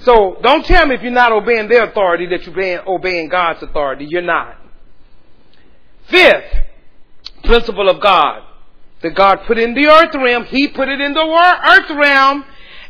[0.00, 4.06] So don't tell me if you're not obeying their authority that you're obeying God's authority.
[4.08, 4.56] You're not.
[6.08, 6.64] Fifth
[7.44, 8.42] principle of God
[9.02, 10.44] that God put in the earth realm.
[10.46, 12.44] He put it in the earth realm,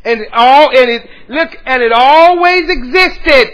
[0.04, 3.50] and all and it look and it always existed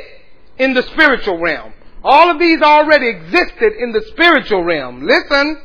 [0.58, 1.72] in the spiritual realm.
[2.02, 5.06] All of these already existed in the spiritual realm.
[5.06, 5.60] Listen.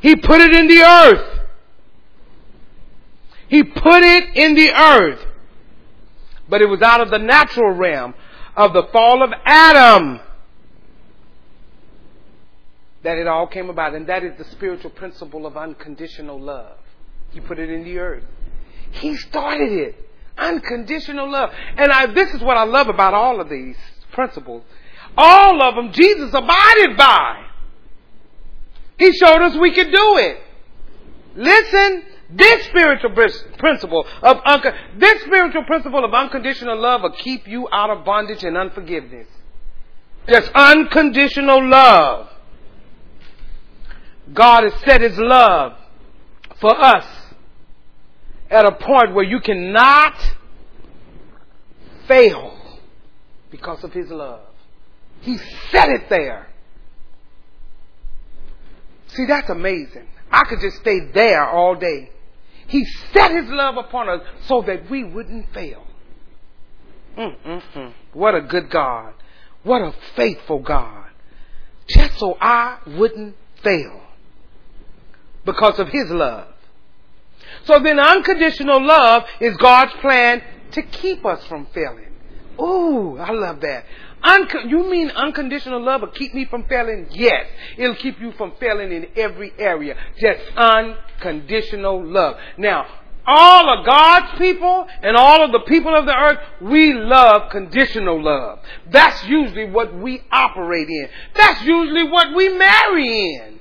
[0.00, 1.40] He put it in the earth.
[3.48, 5.24] He put it in the earth.
[6.48, 8.14] But it was out of the natural realm
[8.56, 10.20] of the fall of Adam
[13.02, 13.94] that it all came about.
[13.94, 16.78] And that is the spiritual principle of unconditional love.
[17.30, 18.24] He put it in the earth.
[18.92, 20.10] He started it.
[20.38, 21.50] Unconditional love.
[21.76, 23.76] And I, this is what I love about all of these
[24.16, 24.64] principles.
[25.16, 27.46] All of them Jesus abided by.
[28.98, 30.38] He showed us we could do it.
[31.36, 33.10] Listen, this spiritual
[33.58, 34.62] principle of
[34.98, 39.28] this spiritual principle of unconditional love will keep you out of bondage and unforgiveness.
[40.28, 42.28] Just unconditional love.
[44.32, 45.74] God has set His love
[46.60, 47.06] for us
[48.50, 50.14] at a point where you cannot
[52.08, 52.55] fail
[53.50, 54.40] because of His love.
[55.20, 55.38] He
[55.70, 56.48] set it there.
[59.08, 60.08] See, that's amazing.
[60.30, 62.10] I could just stay there all day.
[62.66, 65.86] He set his love upon us so that we wouldn't fail.
[67.16, 67.92] Mm-mm-mm.
[68.12, 69.14] What a good God.
[69.62, 71.06] What a faithful God.
[71.88, 74.02] Just so I wouldn't fail
[75.44, 76.48] because of his love.
[77.64, 82.05] So then unconditional love is God's plan to keep us from failing.
[82.60, 83.84] Ooh, I love that.
[84.22, 87.08] Unco- you mean unconditional love will keep me from failing?
[87.10, 87.46] Yes.
[87.76, 89.96] It'll keep you from failing in every area.
[90.18, 92.36] Just unconditional love.
[92.58, 92.86] Now,
[93.26, 98.22] all of God's people and all of the people of the earth, we love conditional
[98.22, 98.60] love.
[98.90, 101.08] That's usually what we operate in.
[101.34, 103.60] That's usually what we marry in.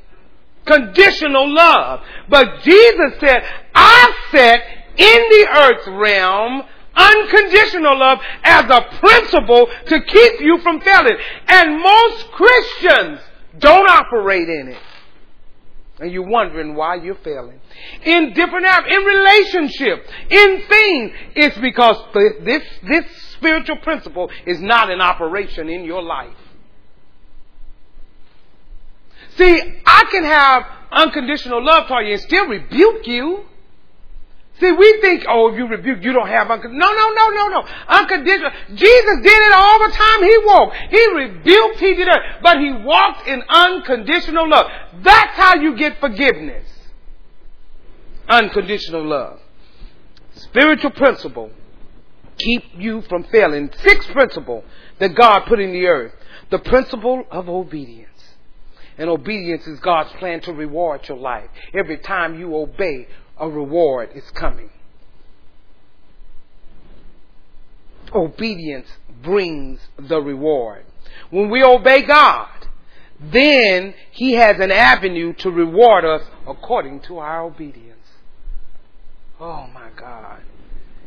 [0.65, 2.01] Conditional love.
[2.29, 4.62] But Jesus said, I set
[4.97, 6.63] in the earth realm
[6.95, 11.17] unconditional love as a principle to keep you from failing.
[11.47, 13.19] And most Christians
[13.60, 14.81] don't operate in it.
[15.99, 17.60] And you're wondering why you're failing.
[18.03, 21.95] In different areas, in relationship, in things, it's because
[22.43, 26.36] this, this spiritual principle is not in operation in your life.
[29.38, 33.45] See, I can have unconditional love for you and still rebuke you.
[34.59, 36.79] See, we think, oh, if you rebuke, you don't have unconditional.
[36.79, 37.67] No, no, no, no, no.
[37.89, 38.51] Unconditional.
[38.73, 40.75] Jesus did it all the time he walked.
[40.91, 42.19] He rebuked, he did it.
[42.41, 44.67] But he walked in unconditional love.
[45.03, 46.69] That's how you get forgiveness.
[48.29, 49.39] Unconditional love.
[50.35, 51.51] Spiritual principle.
[52.37, 53.69] Keep you from failing.
[53.83, 54.63] Sixth principle
[54.99, 56.13] that God put in the earth.
[56.49, 58.09] The principle of obedience.
[58.97, 61.49] And obedience is God's plan to reward your life.
[61.73, 64.69] Every time you obey, a reward is coming.
[68.13, 68.87] Obedience
[69.21, 70.85] brings the reward.
[71.29, 72.67] When we obey God,
[73.19, 77.91] then He has an avenue to reward us according to our obedience.
[79.39, 80.41] Oh my God.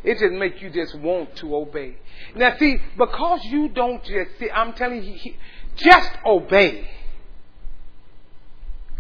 [0.05, 1.97] It just makes you just want to obey.
[2.35, 5.35] Now see, because you don't just see, I'm telling you,
[5.77, 6.89] just obey.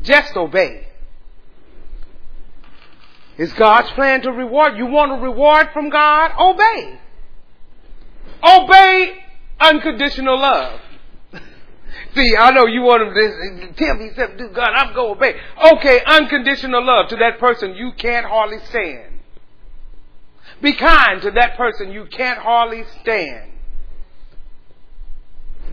[0.02, 0.87] Just obey.
[3.38, 4.76] It's God's plan to reward.
[4.76, 6.32] You want a reward from God?
[6.38, 6.98] Obey.
[8.42, 9.24] Obey
[9.60, 10.80] unconditional love.
[12.14, 15.34] See, I know you want to tell me something, do God, I'm going to obey.
[15.74, 19.14] Okay, unconditional love to that person you can't hardly stand.
[20.60, 23.52] Be kind to that person you can't hardly stand.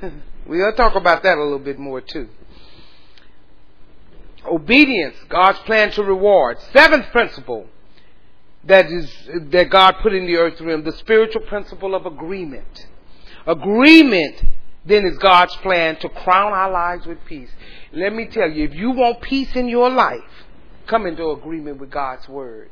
[0.46, 2.30] we'll talk about that a little bit more too.
[4.56, 6.58] Obedience, God's plan to reward.
[6.72, 7.68] Seventh principle
[8.64, 9.12] that is
[9.52, 12.88] that God put in the earth realm, the spiritual principle of agreement.
[13.46, 14.42] Agreement
[14.86, 17.50] then is God's plan to crown our lives with peace.
[17.92, 20.46] Let me tell you, if you want peace in your life,
[20.88, 22.70] come into agreement with God's word.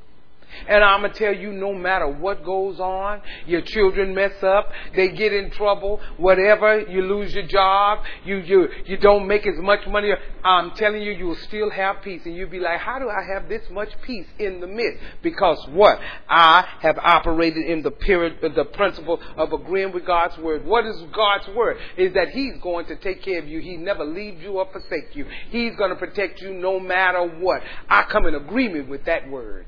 [0.67, 4.71] And I'm going to tell you, no matter what goes on, your children mess up,
[4.95, 9.57] they get in trouble, whatever, you lose your job, you, you, you don't make as
[9.57, 10.11] much money.
[10.43, 12.21] I'm telling you, you will still have peace.
[12.25, 15.01] And you'll be like, how do I have this much peace in the midst?
[15.21, 15.99] Because what?
[16.29, 20.65] I have operated in the period, the principle of agreeing with God's word.
[20.65, 21.77] What is God's word?
[21.97, 23.59] Is that He's going to take care of you.
[23.59, 25.25] He never leaves you or forsake you.
[25.49, 27.61] He's going to protect you no matter what.
[27.89, 29.65] I come in agreement with that word.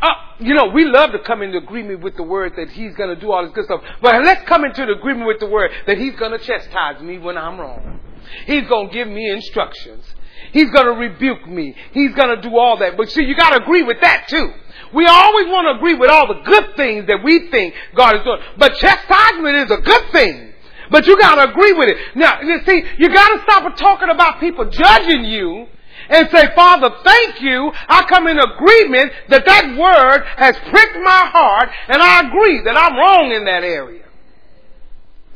[0.00, 0.08] Uh,
[0.40, 3.20] you know, we love to come into agreement with the word that he's going to
[3.20, 3.82] do all this good stuff.
[4.02, 7.38] But let's come into agreement with the word that he's going to chastise me when
[7.38, 8.00] I'm wrong.
[8.46, 10.04] He's going to give me instructions.
[10.52, 11.74] He's going to rebuke me.
[11.92, 12.96] He's going to do all that.
[12.96, 14.52] But see, you got to agree with that too.
[14.92, 18.22] We always want to agree with all the good things that we think God is
[18.24, 18.40] doing.
[18.58, 20.52] But chastisement is a good thing.
[20.90, 21.96] But you got to agree with it.
[22.14, 25.66] Now, you see, you got to stop talking about people judging you
[26.08, 27.72] and say, Father, thank you.
[27.88, 32.76] I come in agreement that that word has pricked my heart and I agree that
[32.76, 34.04] I'm wrong in that area.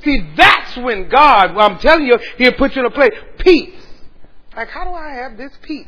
[0.03, 3.75] See, that's when God, well, I'm telling you, He'll put you in a place, peace.
[4.55, 5.87] Like, how do I have this peace?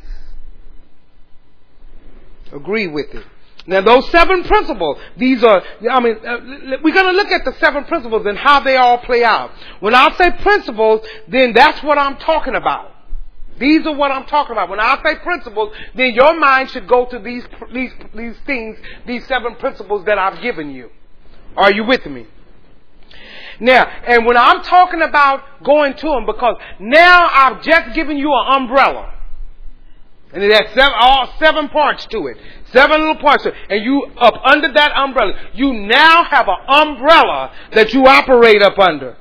[2.52, 3.24] Agree with it.
[3.66, 6.38] Now, those seven principles, these are, I mean, uh,
[6.82, 9.52] we're going to look at the seven principles and how they all play out.
[9.80, 12.94] When I say principles, then that's what I'm talking about.
[13.60, 14.70] These are what I'm talking about.
[14.70, 19.26] When I say principles, then your mind should go to these, these, these things, these
[19.26, 20.90] seven principles that I've given you.
[21.56, 22.26] Are you with me?
[23.60, 28.32] Now, and when I'm talking about going to them, because now I've just given you
[28.32, 29.14] an umbrella.
[30.32, 32.38] And it has seven, all seven parts to it.
[32.72, 33.54] Seven little parts to it.
[33.68, 38.78] And you, up under that umbrella, you now have an umbrella that you operate up
[38.78, 39.16] under.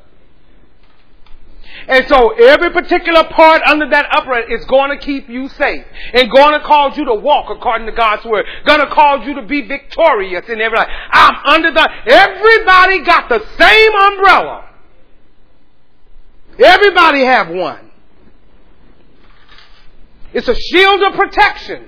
[1.89, 5.83] And so every particular part under that upright is going to keep you safe
[6.13, 8.45] and going to cause you to walk according to God's word.
[8.65, 10.87] Going to cause you to be victorious in every life.
[11.11, 14.69] I'm under the, everybody got the same umbrella.
[16.59, 17.89] Everybody have one.
[20.31, 21.87] It's a shield of protection.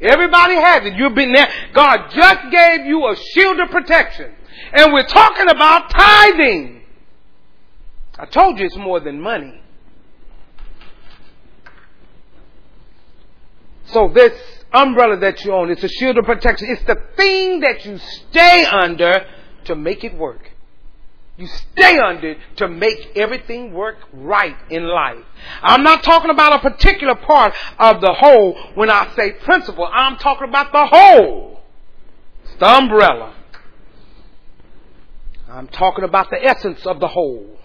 [0.00, 0.94] Everybody has it.
[0.94, 1.52] You've been there.
[1.74, 4.32] God just gave you a shield of protection.
[4.72, 6.77] And we're talking about tithing.
[8.18, 9.62] I told you it's more than money.
[13.86, 14.32] So this
[14.72, 16.68] umbrella that you own, it's a shield of protection.
[16.70, 19.24] It's the thing that you stay under
[19.64, 20.50] to make it work.
[21.36, 25.24] You stay under it to make everything work right in life.
[25.62, 29.88] I'm not talking about a particular part of the whole when I say principle.
[29.90, 31.60] I'm talking about the whole.
[32.42, 33.34] It's the umbrella.
[35.48, 37.58] I'm talking about the essence of the whole.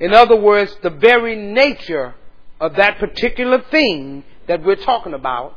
[0.00, 2.14] In other words, the very nature
[2.60, 5.56] of that particular thing that we're talking about,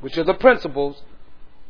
[0.00, 1.00] which are the principles,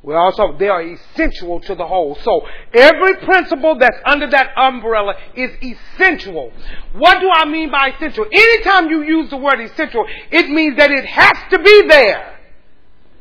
[0.02, 2.14] we also they are essential to the whole.
[2.16, 6.52] So every principle that's under that umbrella is essential.
[6.92, 8.26] What do I mean by essential?
[8.30, 12.33] Anytime you use the word essential, it means that it has to be there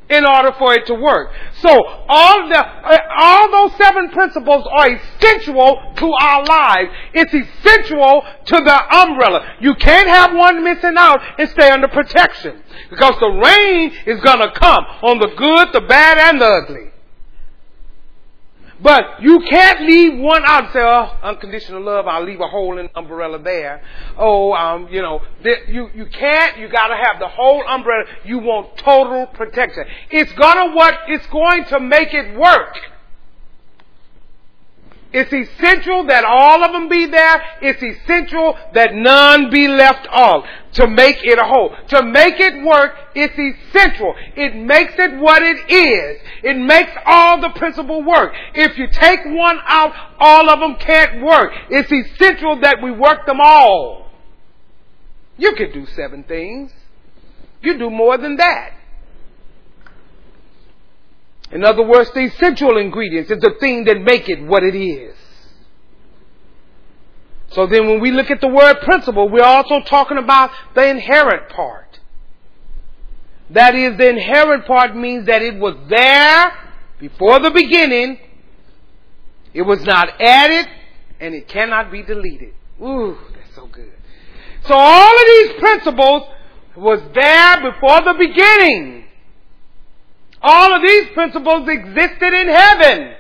[0.09, 1.31] in order for it to work.
[1.59, 6.91] So all the uh, all those seven principles are essential to our lives.
[7.13, 9.55] It's essential to the umbrella.
[9.61, 14.39] You can't have one missing out and stay under protection because the rain is going
[14.39, 16.92] to come on the good, the bad, and the ugly.
[18.83, 22.77] But you can't leave one out and say, oh, unconditional love, I'll leave a hole
[22.79, 23.81] in the umbrella there.
[24.17, 28.03] Oh, um, you know, you, you can't, you gotta have the whole umbrella.
[28.25, 29.85] You want total protection.
[30.11, 32.77] It's gonna what, it's going to make it work.
[35.13, 37.41] It's essential that all of them be there.
[37.61, 41.75] It's essential that none be left off to make it a whole.
[41.89, 44.15] To make it work, it's essential.
[44.35, 46.19] It makes it what it is.
[46.41, 48.33] It makes all the principle work.
[48.55, 51.51] If you take one out, all of them can't work.
[51.69, 54.09] It's essential that we work them all.
[55.37, 56.71] You can do seven things.
[57.61, 58.71] You do more than that.
[61.53, 65.15] In other words, the essential ingredients is the thing that make it what it is.
[67.49, 71.49] So then when we look at the word principle, we're also talking about the inherent
[71.49, 71.99] part.
[73.51, 76.53] That is, the inherent part means that it was there
[76.99, 78.17] before the beginning.
[79.53, 80.67] It was not added
[81.19, 82.55] and it cannot be deleted.
[82.81, 83.93] Ooh, that's so good.
[84.65, 86.23] So all of these principles
[86.75, 89.02] was there before the beginning.
[90.43, 93.15] All of these principles existed in heaven.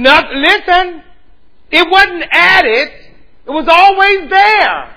[0.00, 1.02] Not, listen,
[1.72, 2.88] it wasn't added.
[3.46, 4.96] It was always there.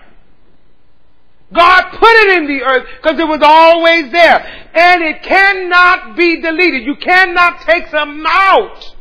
[1.53, 4.69] God put it in the earth because it was always there.
[4.75, 6.83] And it cannot be deleted.
[6.83, 8.93] You cannot take some out.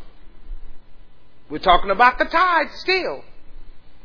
[1.51, 3.23] We're talking about the tithe still.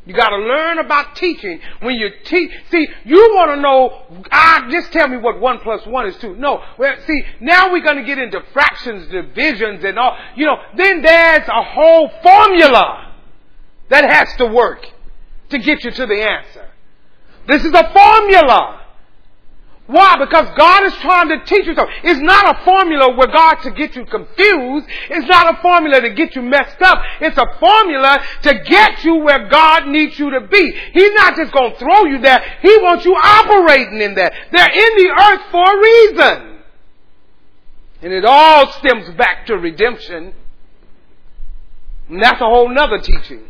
[0.05, 1.59] You got to learn about teaching.
[1.79, 4.23] When you teach, see, you want to know.
[4.31, 6.35] Ah, just tell me what one plus one is two.
[6.35, 10.17] No, well, see, now we're going to get into fractions, divisions, and all.
[10.35, 13.13] You know, then there's a whole formula
[13.89, 14.87] that has to work
[15.49, 16.67] to get you to the answer.
[17.47, 18.80] This is a formula.
[19.87, 20.17] Why?
[20.17, 21.93] Because God is trying to teach you something.
[22.03, 24.87] It's not a formula where God to get you confused.
[25.09, 27.03] It's not a formula to get you messed up.
[27.19, 30.71] It's a formula to get you where God needs you to be.
[30.93, 32.41] He's not just going to throw you there.
[32.61, 34.31] He wants you operating in there.
[34.51, 36.59] They're in the earth for a reason.
[38.03, 40.33] And it all stems back to redemption.
[42.07, 43.43] And that's a whole nother teaching.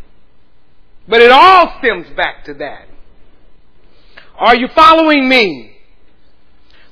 [1.07, 2.87] But it all stems back to that.
[4.37, 5.70] Are you following me?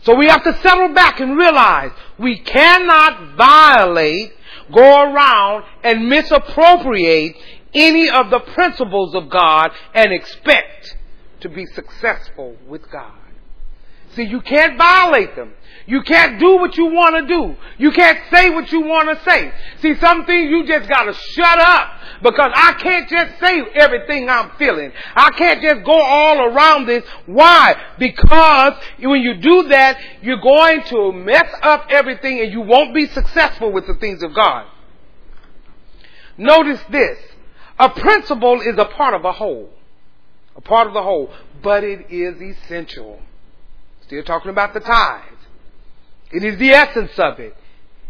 [0.03, 4.33] So we have to settle back and realize we cannot violate,
[4.73, 7.35] go around and misappropriate
[7.73, 10.95] any of the principles of God and expect
[11.41, 13.18] to be successful with God.
[14.13, 15.53] See, you can't violate them.
[15.85, 17.55] You can't do what you want to do.
[17.79, 19.51] You can't say what you want to say.
[19.81, 21.89] See, some things you just got to shut up
[22.21, 24.91] because I can't just say everything I'm feeling.
[25.15, 27.03] I can't just go all around this.
[27.25, 27.75] Why?
[27.97, 33.07] Because when you do that, you're going to mess up everything and you won't be
[33.07, 34.67] successful with the things of God.
[36.37, 37.17] Notice this.
[37.79, 39.71] A principle is a part of a whole.
[40.55, 41.31] A part of the whole.
[41.63, 43.21] But it is essential.
[44.09, 45.21] Still talking about the tithe.
[46.31, 47.55] It is the essence of it.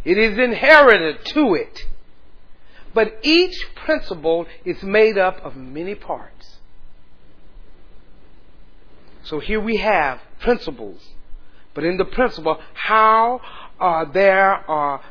[0.05, 1.77] It is inherited to it.
[2.93, 6.55] But each principle is made up of many parts.
[9.23, 11.05] So here we have principles.
[11.73, 13.41] But in the principle, how
[13.77, 15.01] uh, there are,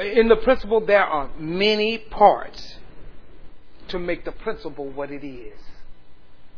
[0.00, 2.78] in the principle, there are many parts
[3.86, 5.60] to make the principle what it is.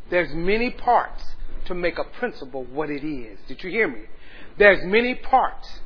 [0.09, 1.35] There's many parts
[1.67, 3.37] to make a principle what it is.
[3.47, 4.01] Did you hear me?
[4.57, 5.81] There's many parts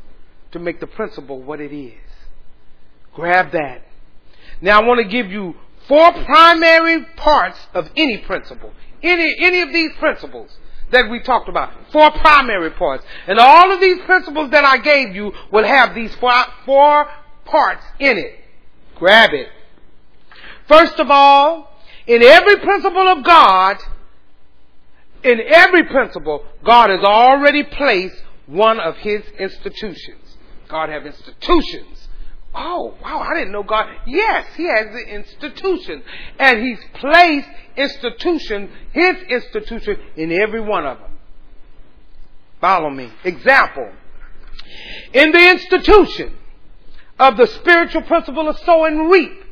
[0.52, 1.94] to make the principle what it is.
[3.14, 3.82] Grab that.
[4.62, 5.56] Now I want to give you
[5.88, 8.72] four primary parts of any principle.
[9.04, 10.56] Any, any of these principles
[10.92, 11.74] that we talked about.
[11.92, 13.04] Four primary parts.
[13.28, 16.34] And all of these principles that I gave you will have these four,
[16.66, 17.08] four
[17.46, 18.40] parts in it.
[18.96, 19.48] Grab it.
[20.68, 21.70] First of all,
[22.08, 23.78] in every principle of God,
[25.24, 30.38] in every principle, God has already placed one of His institutions.
[30.67, 32.07] God have institutions.
[32.53, 33.88] Oh, wow, I didn't know God.
[34.05, 36.03] Yes, He has the institution.
[36.38, 37.47] And He's placed
[37.78, 41.17] institution, His institution, in every one of them.
[42.59, 43.11] Follow me.
[43.24, 43.91] Example.
[45.13, 46.36] In the institution
[47.19, 49.43] of the spiritual principle of sow and reap,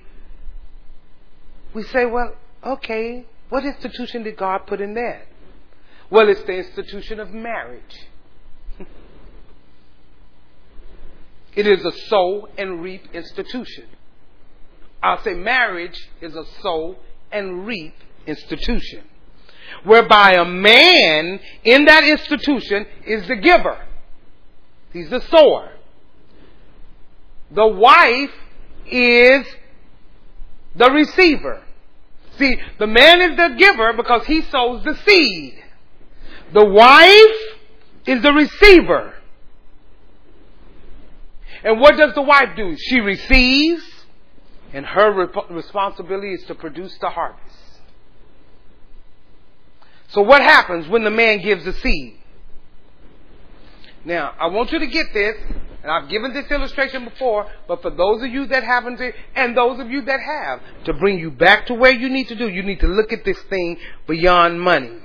[1.74, 5.26] we say, well, okay, what institution did God put in there?
[6.10, 8.08] Well, it's the institution of marriage.
[11.56, 13.86] It is a sow and reap institution.
[15.02, 16.98] I'll say marriage is a sow
[17.32, 17.96] and reap
[18.26, 19.04] institution.
[19.84, 23.78] Whereby a man in that institution is the giver.
[24.94, 25.72] He's the sower.
[27.52, 28.32] The wife
[28.88, 29.46] is
[30.76, 31.64] the receiver.
[32.38, 35.59] See, the man is the giver because he sows the seed.
[36.54, 37.58] The wife
[38.08, 39.14] is the receiver.
[41.64, 42.76] And what does the wife do?
[42.78, 43.84] She receives,
[44.74, 47.56] and her rep- responsibility is to produce the harvest.
[50.10, 52.16] So what happens when the man gives the seed?
[54.06, 55.36] Now, I want you to get this,
[55.84, 59.00] and I've given this illustration before, but for those of you that haven't,
[59.36, 62.36] and those of you that have, to bring you back to where you need to
[62.36, 63.78] do, you need to look at this thing
[64.08, 64.98] beyond money.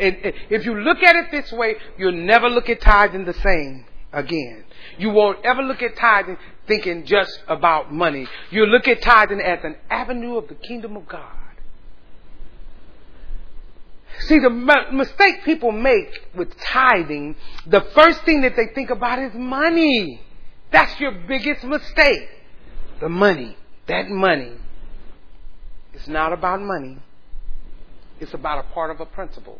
[0.00, 0.16] And
[0.48, 4.64] if you look at it this way, you'll never look at tithing the same again.
[4.98, 8.26] You won't ever look at tithing thinking just about money.
[8.50, 11.36] You look at tithing as an avenue of the kingdom of God.
[14.20, 14.50] See, the
[14.92, 17.36] mistake people make with tithing,
[17.66, 20.20] the first thing that they think about is money.
[20.70, 22.28] That's your biggest mistake.
[23.00, 23.56] The money.
[23.86, 24.52] That money.
[25.92, 26.98] It's not about money.
[28.20, 29.58] It's about a part of a principle.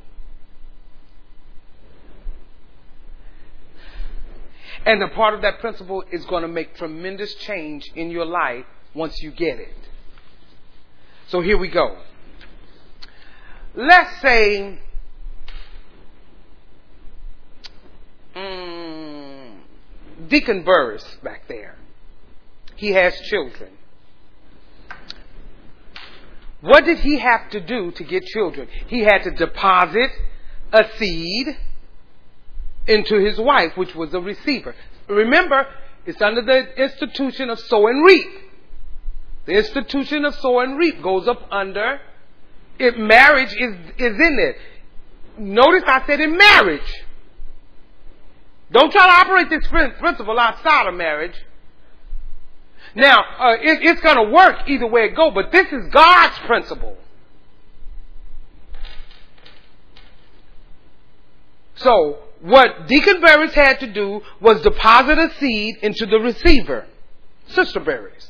[4.87, 8.65] And a part of that principle is going to make tremendous change in your life
[8.95, 9.75] once you get it.
[11.29, 11.97] So here we go.
[13.75, 14.81] Let's say,
[18.35, 19.53] mm,
[20.29, 21.77] Deacon Burris back there,
[22.75, 23.71] he has children.
[26.63, 28.69] What did he have to do to get children?
[28.89, 30.11] He had to deposit
[30.73, 31.57] a seed
[32.91, 34.75] into his wife, which was a receiver.
[35.09, 35.67] Remember,
[36.07, 38.29] it's under the institution of sow and reap.
[39.47, 42.01] The institution of sow and reap goes up under
[42.79, 44.57] if marriage is is in it.
[45.39, 47.05] Notice I said in marriage.
[48.73, 51.35] Don't try to operate this principle outside of marriage.
[52.95, 56.39] Now, uh, it, it's going to work either way it go, but this is God's
[56.41, 56.97] principle.
[61.77, 66.87] So, what Deacon Burris had to do was deposit a seed into the receiver,
[67.49, 68.29] Sister Burris.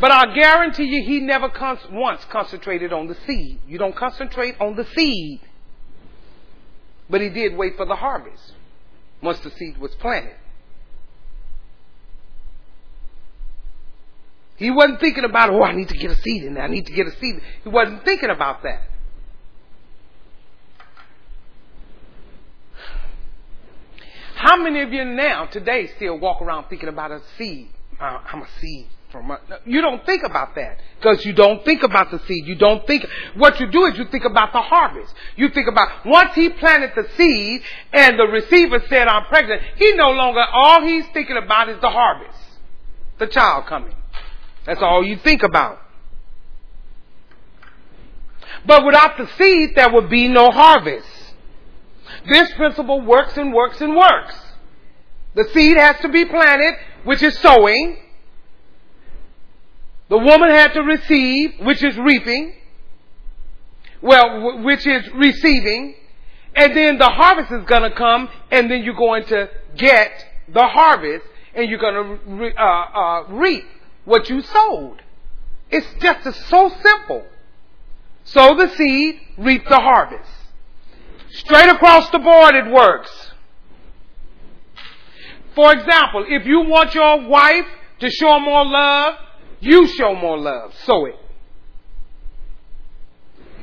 [0.00, 1.50] But I guarantee you, he never
[1.90, 3.60] once concentrated on the seed.
[3.66, 5.40] You don't concentrate on the seed.
[7.08, 8.52] But he did wait for the harvest
[9.22, 10.36] once the seed was planted.
[14.56, 16.64] He wasn't thinking about, oh, I need to get a seed in there.
[16.64, 17.40] I need to get a seed.
[17.62, 18.82] He wasn't thinking about that.
[24.56, 27.68] How many of you now, today, still walk around thinking about a seed?
[28.00, 29.30] Uh, I'm a seed from.
[29.30, 32.46] A, you don't think about that because you don't think about the seed.
[32.46, 33.04] You don't think.
[33.34, 35.12] What you do is you think about the harvest.
[35.36, 37.60] You think about once he planted the seed
[37.92, 41.90] and the receiver said, "I'm pregnant." He no longer all he's thinking about is the
[41.90, 42.38] harvest,
[43.18, 43.94] the child coming.
[44.64, 45.82] That's all you think about.
[48.64, 51.06] But without the seed, there would be no harvest.
[52.26, 54.44] This principle works and works and works.
[55.36, 56.74] The seed has to be planted,
[57.04, 57.98] which is sowing.
[60.08, 62.54] The woman had to receive, which is reaping.
[64.00, 65.94] Well, which is receiving.
[66.54, 70.10] And then the harvest is going to come, and then you're going to get
[70.48, 73.64] the harvest, and you're going to re, uh, uh, reap
[74.06, 75.02] what you sowed.
[75.70, 77.26] It's just so simple.
[78.24, 80.30] Sow the seed, reap the harvest.
[81.28, 83.25] Straight across the board it works.
[85.56, 87.66] For example, if you want your wife
[88.00, 89.14] to show more love,
[89.60, 90.74] you show more love.
[90.84, 91.16] Sow it.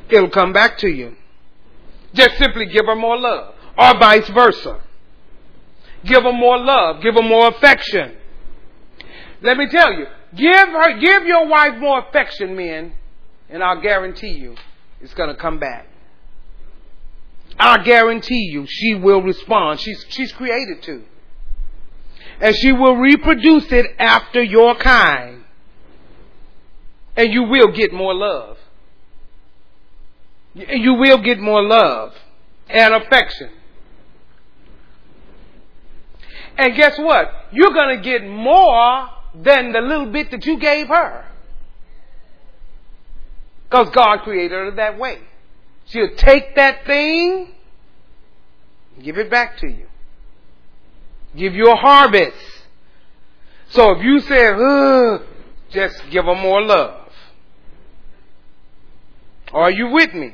[0.09, 1.15] It'll come back to you.
[2.15, 3.53] Just simply give her more love.
[3.77, 4.81] Or vice versa.
[6.03, 7.01] Give her more love.
[7.03, 8.17] Give her more affection.
[9.43, 12.93] Let me tell you, give her, give your wife more affection, men,
[13.49, 14.55] and I'll guarantee you
[15.01, 15.87] it's gonna come back.
[17.59, 19.79] I guarantee you she will respond.
[19.79, 21.03] She's, she's created to.
[22.43, 25.45] And she will reproduce it after your kind.
[27.15, 28.57] And you will get more love.
[30.53, 32.13] You will get more love
[32.69, 33.49] and affection.
[36.57, 37.31] And guess what?
[37.53, 41.25] You're going to get more than the little bit that you gave her.
[43.69, 45.19] Because God created her that way.
[45.85, 47.53] She'll take that thing,
[49.01, 49.87] give it back to you.
[51.35, 52.37] Give you a harvest.
[53.69, 55.21] So if you say, Ugh,
[55.71, 57.09] just give her more love.
[59.51, 60.33] Are you with me?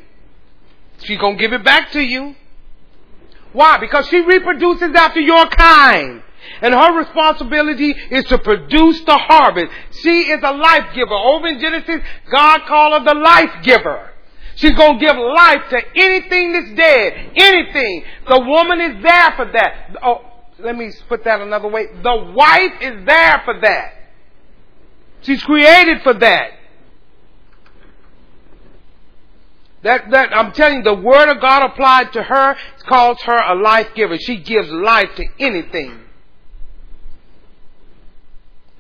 [1.00, 2.36] She's gonna give it back to you.
[3.54, 3.78] Why?
[3.78, 6.24] Because she reproduces after your kind.
[6.62, 9.72] And her responsibility is to produce the harvest.
[10.02, 11.14] She is a life giver.
[11.14, 14.10] Over in Genesis, God called her the life giver.
[14.56, 17.32] She's going to give life to anything that's dead.
[17.36, 18.04] Anything.
[18.28, 19.98] The woman is there for that.
[20.04, 20.22] Oh,
[20.62, 21.88] Let me put that another way.
[22.04, 23.94] The wife is there for that.
[25.22, 26.52] She's created for that.
[29.82, 32.58] That, that, I'm telling you, the word of God applied to her
[32.88, 34.18] calls her a life giver.
[34.18, 36.02] She gives life to anything.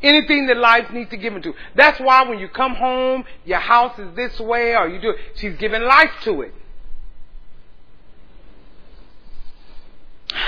[0.01, 1.53] Anything that life needs to give into.
[1.75, 5.17] That's why when you come home, your house is this way, or you do, it,
[5.35, 6.53] she's giving life to it.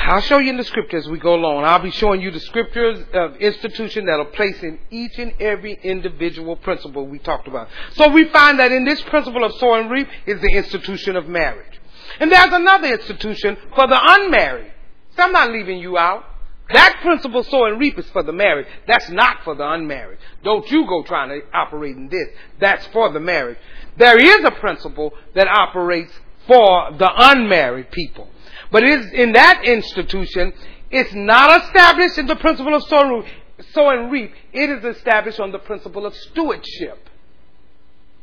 [0.04, 1.64] I'll show you in the scriptures as we go along.
[1.64, 5.80] I'll be showing you the scriptures of institution that are placed in each and every
[5.84, 7.70] individual principle we talked about.
[7.94, 11.28] So we find that in this principle of sow and reap is the institution of
[11.28, 11.80] marriage.
[12.20, 14.74] And there's another institution for the unmarried.
[15.16, 16.26] So I'm not leaving you out.
[16.74, 18.66] That principle, sow and reap, is for the married.
[18.88, 20.18] That's not for the unmarried.
[20.44, 22.28] Don't you go trying to operate in this.
[22.60, 23.58] That's for the married.
[23.98, 26.14] There is a principle that operates
[26.48, 28.30] for the unmarried people.
[28.72, 30.54] But it is in that institution,
[30.90, 34.34] It's not established in the principle of sow and reap.
[34.52, 37.10] It is established on the principle of stewardship.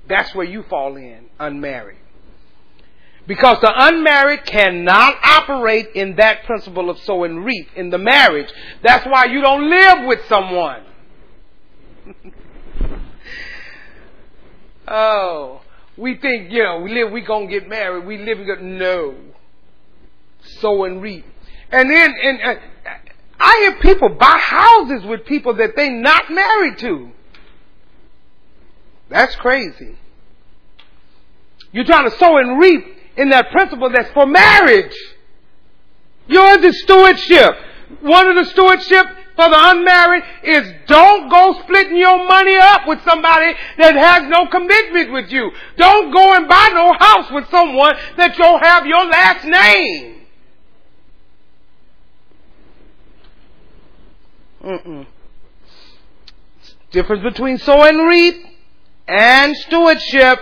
[0.07, 1.99] That's where you fall in, unmarried.
[3.27, 8.51] Because the unmarried cannot operate in that principle of sow and reap in the marriage.
[8.83, 10.83] That's why you don't live with someone.
[14.89, 15.61] oh,
[15.97, 19.15] we think, you know, we live, we gonna get married, we live, no.
[20.61, 21.25] Sow and reap.
[21.71, 22.55] And then, and, uh,
[23.41, 27.11] I hear people buy houses with people that they're not married to.
[29.09, 29.97] That's crazy.
[31.73, 32.85] You're trying to sow and reap
[33.17, 34.97] in that principle that's for marriage.
[36.27, 37.55] You're the stewardship.
[38.01, 43.03] One of the stewardship for the unmarried is don't go splitting your money up with
[43.05, 45.51] somebody that has no commitment with you.
[45.77, 50.18] Don't go and buy no house with someone that you'll have your last name.
[56.91, 58.35] Difference between sow and reap
[59.07, 60.41] and stewardship.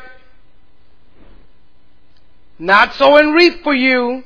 [2.58, 4.24] Not sow and reap for you.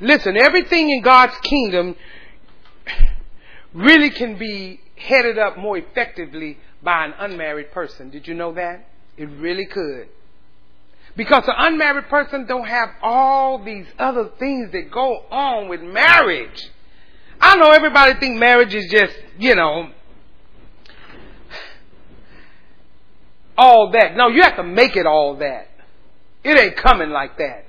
[0.00, 1.96] Listen, everything in God's kingdom
[3.74, 8.10] really can be headed up more effectively by an unmarried person.
[8.10, 8.88] Did you know that?
[9.16, 10.08] It really could.
[11.16, 16.70] Because an unmarried person don't have all these other things that go on with marriage.
[17.40, 19.90] I know everybody think marriage is just, you know,
[23.56, 24.16] all that.
[24.16, 25.68] No, you have to make it all that.
[26.44, 27.64] It ain't coming like that.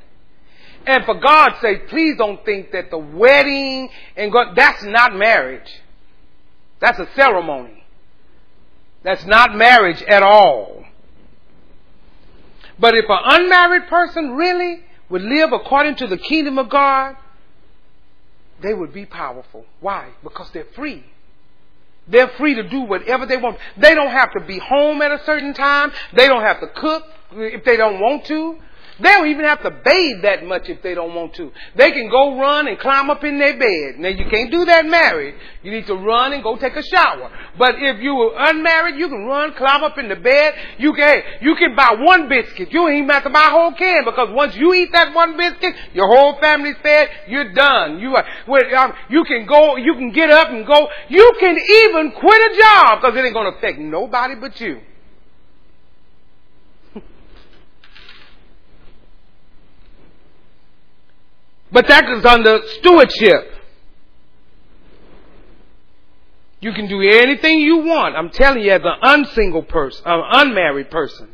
[0.85, 5.69] And for God's sake, please don't think that the wedding and God, that's not marriage.
[6.79, 7.83] That's a ceremony.
[9.03, 10.85] That's not marriage at all.
[12.79, 17.15] But if an unmarried person really would live according to the kingdom of God,
[18.61, 19.65] they would be powerful.
[19.79, 20.09] Why?
[20.23, 21.03] Because they're free.
[22.07, 23.57] They're free to do whatever they want.
[23.77, 25.91] They don't have to be home at a certain time.
[26.13, 27.03] They don't have to cook
[27.33, 28.57] if they don't want to.
[28.99, 31.51] They don't even have to bathe that much if they don't want to.
[31.75, 33.99] They can go run and climb up in their bed.
[33.99, 35.35] Now you can't do that married.
[35.61, 37.31] You need to run and go take a shower.
[37.57, 40.53] But if you were unmarried, you can run, climb up in the bed.
[40.79, 42.71] You can you can buy one biscuit.
[42.71, 45.37] You ain't even have to buy a whole can because once you eat that one
[45.37, 47.09] biscuit, your whole family's fed.
[47.27, 47.99] You're done.
[47.99, 48.25] You are.
[48.75, 49.75] Um, you can go.
[49.77, 50.87] You can get up and go.
[51.09, 54.81] You can even quit a job because it ain't going to affect nobody but you.
[61.71, 63.53] But that is under stewardship.
[66.59, 68.15] You can do anything you want.
[68.15, 71.29] I'm telling you, as an unsingle person, an unmarried person,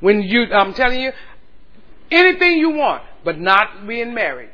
[0.00, 1.12] when you, I'm telling you,
[2.10, 4.50] anything you want, but not being married.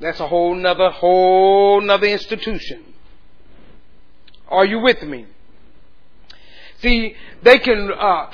[0.00, 2.82] That's a whole nother, whole nother institution.
[4.48, 5.26] Are you with me?
[6.80, 8.26] See, they can, uh,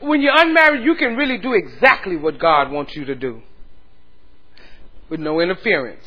[0.00, 3.42] when you're unmarried, you can really do exactly what God wants you to do
[5.14, 6.04] with no interference.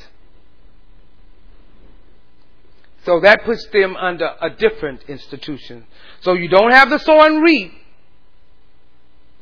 [3.06, 5.86] So that puts them under a different institution.
[6.20, 7.72] So you don't have the sow and reap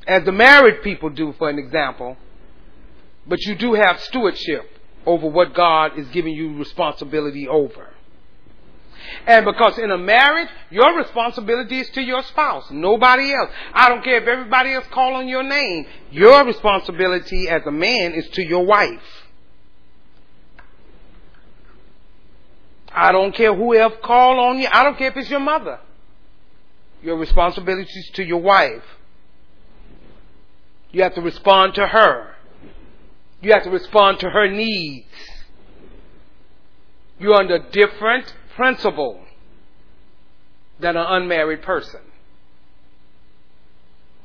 [0.05, 2.15] as the married people do, for an example,
[3.25, 4.69] but you do have stewardship
[5.03, 7.89] over what God is giving you responsibility over.
[9.25, 13.49] And because in a marriage, your responsibility is to your spouse, nobody else.
[13.73, 15.87] I don't care if everybody else call on your name.
[16.11, 19.24] Your responsibility as a man is to your wife.
[22.95, 24.69] I don't care who else call on you.
[24.71, 25.79] I don't care if it's your mother.
[27.03, 28.83] Your responsibilities to your wife.
[30.91, 32.35] You have to respond to her.
[33.41, 35.07] You have to respond to her needs.
[37.19, 39.19] You're under different principle
[40.79, 41.99] than an unmarried person.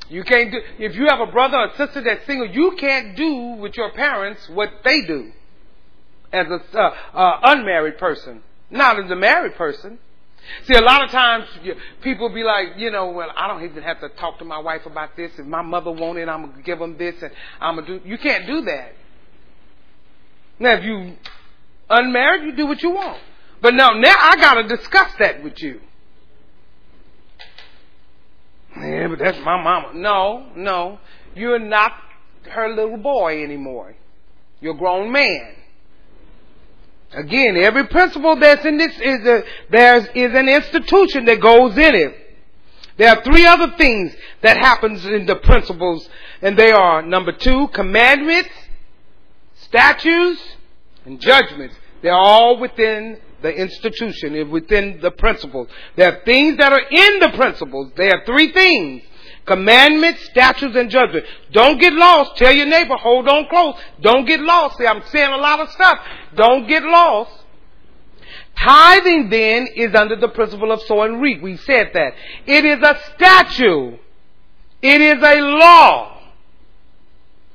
[0.08, 3.56] You can't do, if you have a brother or sister that's single, you can't do
[3.60, 5.32] with your parents what they do
[6.32, 8.42] as an uh, uh, unmarried person.
[8.70, 9.98] Not as a married person.
[10.66, 11.46] See, a lot of times
[12.02, 14.86] people be like, you know, well, I don't even have to talk to my wife
[14.86, 15.32] about this.
[15.38, 18.00] If my mother wanted, I'm gonna give them this, and I'm gonna do.
[18.04, 18.92] You can't do that.
[20.58, 21.16] Now, if you
[21.88, 23.20] unmarried, you do what you want.
[23.60, 25.80] But now, now I gotta discuss that with you.
[28.76, 29.92] Yeah, but that's my mama.
[29.94, 30.98] No, no,
[31.34, 31.92] you're not
[32.50, 33.94] her little boy anymore.
[34.60, 35.54] You're a grown man.
[37.12, 41.94] Again, every principle that's in this is a, there's is an institution that goes in
[41.94, 42.14] it.
[42.98, 46.08] There are three other things that happens in the principles,
[46.42, 48.50] and they are number two, commandments,
[49.54, 50.40] statutes,
[51.04, 51.74] and judgments.
[52.02, 55.68] They're all within the institution within the principles.
[55.96, 57.92] There are things that are in the principles.
[57.96, 59.02] There are three things.
[59.46, 61.28] Commandments, statutes, and judgments.
[61.52, 62.36] Don't get lost.
[62.36, 63.74] Tell your neighbor, hold on close.
[64.00, 64.78] Don't get lost.
[64.78, 65.98] See, I'm saying a lot of stuff.
[66.34, 67.32] Don't get lost.
[68.58, 71.42] Tithing then is under the principle of sow and reap.
[71.42, 72.12] We said that.
[72.46, 73.98] It is a statute.
[74.82, 76.18] It is a law.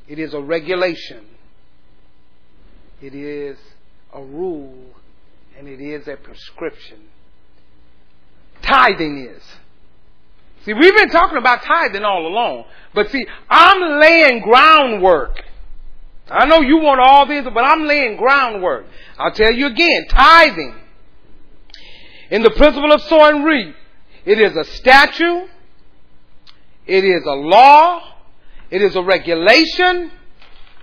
[0.07, 1.25] It is a regulation.
[3.01, 3.57] It is
[4.13, 4.95] a rule.
[5.57, 6.99] And it is a prescription.
[8.61, 9.43] Tithing is.
[10.65, 12.65] See, we've been talking about tithing all along.
[12.93, 15.39] But see, I'm laying groundwork.
[16.27, 18.87] I know you want all this, but I'm laying groundwork.
[19.19, 20.75] I'll tell you again, tithing.
[22.31, 23.75] In the principle of sow and reap,
[24.25, 25.47] it is a statute,
[26.87, 28.01] it is a law,
[28.71, 30.09] it is a regulation,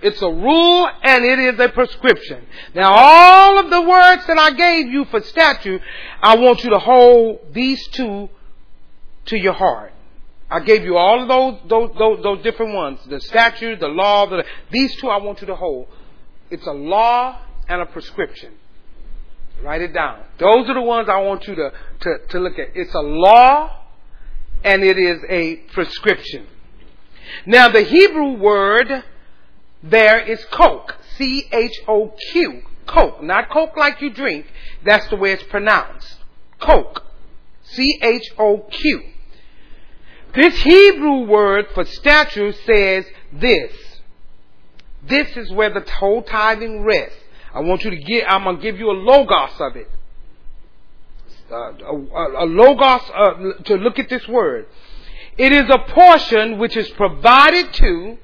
[0.01, 2.45] it's a rule, and it is a prescription.
[2.73, 5.81] Now all of the words that I gave you for statute,
[6.21, 8.29] I want you to hold these two
[9.25, 9.93] to your heart.
[10.49, 12.99] I gave you all of those, those, those, those different ones.
[13.07, 15.87] The statute, the law, the, these two I want you to hold.
[16.51, 18.53] It's a law and a prescription.
[19.63, 20.23] Write it down.
[20.37, 21.71] Those are the ones I want you to,
[22.01, 22.75] to, to look at.
[22.75, 23.83] It's a law
[24.63, 26.47] and it is a prescription.
[27.45, 29.03] Now the Hebrew word
[29.81, 30.95] there is coke.
[31.17, 32.61] C-H-O-Q.
[32.85, 33.23] Coke.
[33.23, 34.45] Not coke like you drink.
[34.85, 36.17] That's the way it's pronounced.
[36.59, 37.03] Coke.
[37.63, 39.12] C-H-O-Q.
[40.33, 43.71] This Hebrew word for statute says this.
[45.07, 47.17] This is where the whole tithing rests.
[47.53, 49.89] I want you to get, I'm going to give you a logos of it.
[51.51, 54.65] Uh, a, a, logos uh, to look at this word.
[55.37, 58.17] It is a portion which is provided to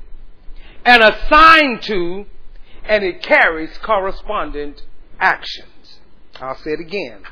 [0.85, 2.25] and assigned to,
[2.85, 4.81] and it carries correspondent
[5.19, 5.99] actions.
[6.41, 7.23] I'll say it again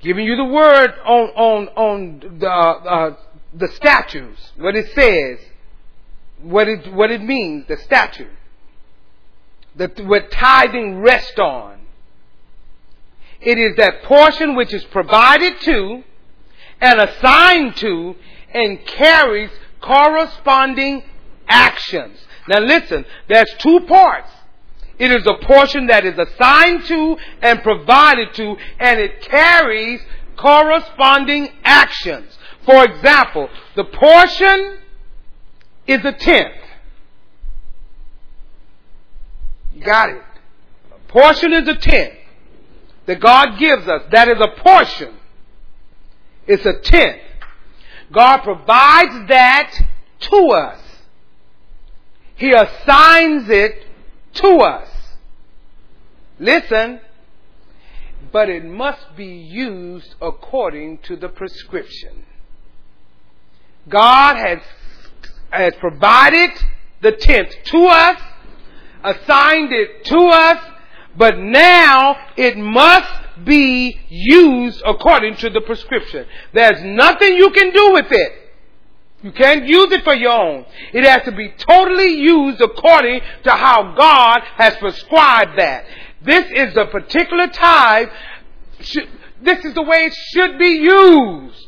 [0.00, 3.16] giving you the word on on on the uh,
[3.54, 5.38] the statutes, what it says,
[6.42, 8.30] what it what it means, the statute,
[9.76, 11.80] that what tithing rests on.
[13.40, 16.02] It is that portion which is provided to
[16.80, 18.16] and assigned to
[18.52, 21.04] and carries corresponding
[21.46, 22.18] actions.
[22.48, 24.30] Now listen, there's two parts.
[24.98, 30.00] It is a portion that is assigned to and provided to, and it carries
[30.36, 32.36] corresponding actions.
[32.64, 34.78] For example, the portion
[35.86, 36.54] is a tenth.
[39.74, 40.22] You got it.
[40.90, 42.14] A portion is a tenth
[43.04, 44.02] that God gives us.
[44.10, 45.14] That is a portion.
[46.46, 47.22] It's a tenth.
[48.12, 49.74] God provides that
[50.20, 50.80] to us.
[52.36, 53.85] He assigns it
[54.36, 54.88] to us.
[56.38, 57.00] Listen,
[58.32, 62.26] but it must be used according to the prescription.
[63.88, 64.58] God has,
[65.50, 66.50] has provided
[67.00, 68.20] the tenth to us,
[69.02, 70.62] assigned it to us,
[71.16, 76.26] but now it must be used according to the prescription.
[76.52, 78.45] There's nothing you can do with it.
[79.22, 80.66] You can't use it for your own.
[80.92, 85.86] It has to be totally used according to how God has prescribed that.
[86.22, 88.08] This is the particular tithe.
[89.42, 91.65] This is the way it should be used.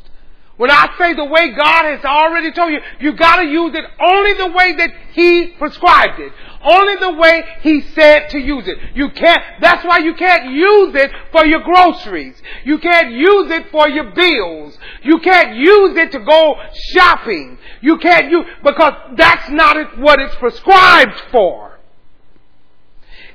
[0.59, 4.33] When I say the way God has already told you, you gotta use it only
[4.33, 6.33] the way that He prescribed it.
[6.61, 8.77] Only the way He said to use it.
[8.93, 12.35] You can't, that's why you can't use it for your groceries.
[12.65, 14.77] You can't use it for your bills.
[15.01, 16.55] You can't use it to go
[16.91, 17.57] shopping.
[17.79, 21.79] You can't use, because that's not what it's prescribed for.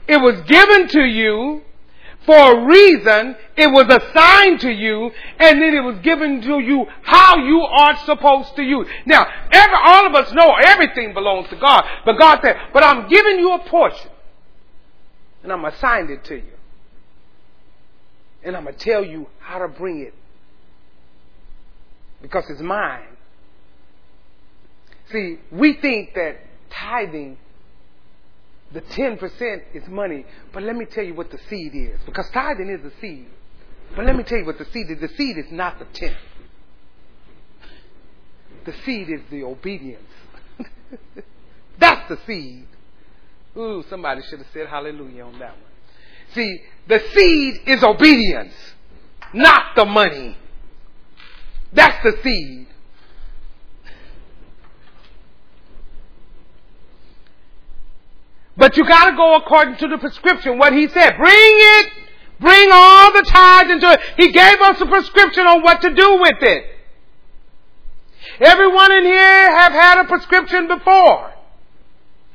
[0.06, 1.62] It was given to you
[2.26, 3.36] for a reason.
[3.56, 7.96] It was assigned to you, and then it was given to you how you are
[8.04, 8.88] supposed to use.
[9.06, 13.08] Now, every, all of us know everything belongs to God, but God said, "But I'm
[13.08, 14.10] giving you a portion,
[15.42, 16.58] and I'm assigned it to you,
[18.42, 20.14] and I'm gonna tell you how to bring it
[22.22, 23.16] because it's mine."
[25.12, 27.36] See, we think that tithing
[28.74, 30.26] the 10% is money.
[30.52, 32.00] But let me tell you what the seed is.
[32.04, 33.28] Because tithing is the seed.
[33.94, 35.00] But let me tell you what the seed is.
[35.00, 36.16] The seed is not the tenth.
[38.64, 40.02] The seed is the obedience.
[41.78, 42.66] That's the seed.
[43.56, 45.70] Ooh, somebody should have said hallelujah on that one.
[46.34, 48.54] See, the seed is obedience,
[49.32, 50.36] not the money.
[51.72, 52.66] That's the seed.
[58.56, 61.16] But you gotta go according to the prescription, what he said.
[61.16, 61.92] Bring it!
[62.40, 64.00] Bring all the tithes into it.
[64.16, 66.64] He gave us a prescription on what to do with it.
[68.40, 71.32] Everyone in here have had a prescription before.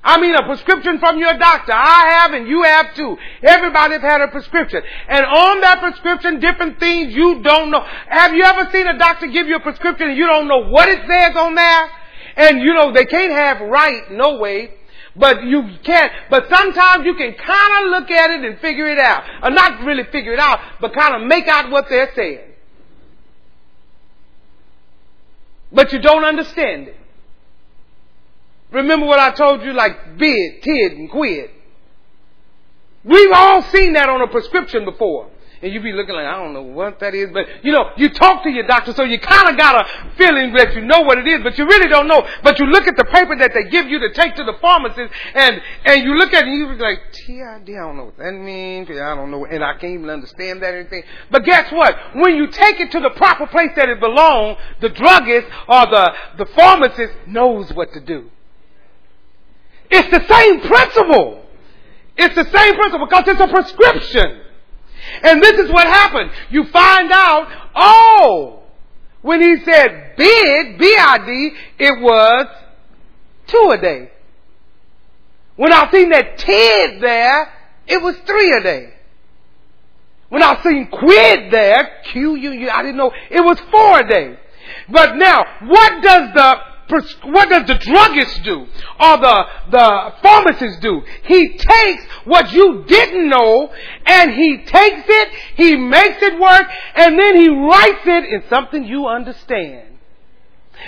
[0.01, 1.73] I mean a prescription from your doctor.
[1.73, 3.17] I have and you have too.
[3.43, 4.81] Everybody's had a prescription.
[5.09, 7.85] And on that prescription, different things you don't know.
[8.07, 10.87] Have you ever seen a doctor give you a prescription and you don't know what
[10.87, 11.91] it says on there?
[12.37, 14.71] And you know, they can't have right, no way.
[15.15, 18.99] But you can't, but sometimes you can kind of look at it and figure it
[18.99, 19.23] out.
[19.43, 22.39] Or not really figure it out, but kind of make out what they're saying.
[25.71, 26.97] But you don't understand it.
[28.71, 31.49] Remember what I told you, like bid, tid, and quid.
[33.03, 35.29] We've all seen that on a prescription before.
[35.61, 38.09] And you be looking like, I don't know what that is, but you know, you
[38.09, 41.17] talk to your doctor, so you kind of got a feeling that you know what
[41.17, 42.25] it is, but you really don't know.
[42.43, 45.13] But you look at the paper that they give you to take to the pharmacist,
[45.35, 48.17] and and you look at it, and you be like, TID, I don't know what
[48.17, 51.03] that means, I don't know, and I can't even understand that or anything.
[51.29, 51.93] But guess what?
[52.15, 56.13] When you take it to the proper place that it belongs, the druggist or the
[56.37, 58.29] the pharmacist knows what to do.
[59.91, 61.45] It's the same principle.
[62.15, 64.41] It's the same principle because it's a prescription.
[65.23, 66.31] And this is what happened.
[66.49, 68.63] You find out, oh,
[69.21, 72.47] when he said bid, B-I-D, it was
[73.47, 74.11] two a day.
[75.55, 77.53] When I seen that tid there,
[77.87, 78.93] it was three a day.
[80.29, 84.39] When I seen quid there, Q-U-U, I didn't know, it was four a day.
[84.89, 86.55] But now, what does the
[86.89, 91.01] what does the druggist do or the, the pharmacist do?
[91.23, 93.71] He takes what you didn't know
[94.05, 98.83] and he takes it, he makes it work, and then he writes it in something
[98.83, 99.97] you understand.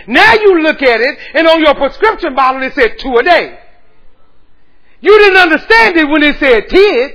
[0.08, 3.60] Now you look at it and on your prescription bottle it said two a day.
[5.02, 7.12] You didn't understand it when it said tid.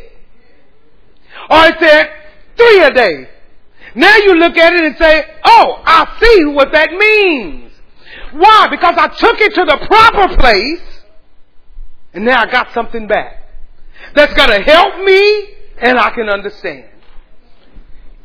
[1.49, 2.09] Or it said
[2.57, 3.29] three a day.
[3.95, 7.66] Now you look at it and say, oh, I see what that means.
[8.39, 8.69] Why?
[8.71, 10.83] Because I took it to the proper place
[12.13, 13.43] and now I got something back
[14.15, 16.87] that's going to help me and I can understand.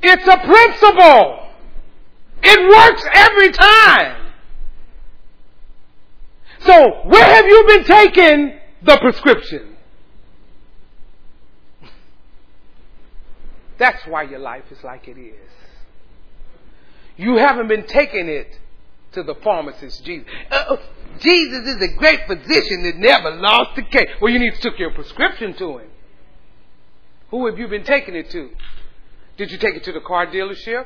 [0.04, 1.48] It's a principle.
[2.44, 4.34] It works every time.
[6.62, 9.76] So where have you been taking the prescription?
[13.78, 15.36] That's why your life is like it is.
[17.18, 18.60] You haven't been taking it
[19.14, 20.28] to the pharmacist, Jesus.
[20.50, 20.78] Uh,
[21.20, 24.08] Jesus is a great physician that never lost a case.
[24.22, 25.90] Well, you need to take your prescription to him.
[27.30, 28.50] Who have you been taking it to?
[29.38, 30.86] Did you take it to the car dealership?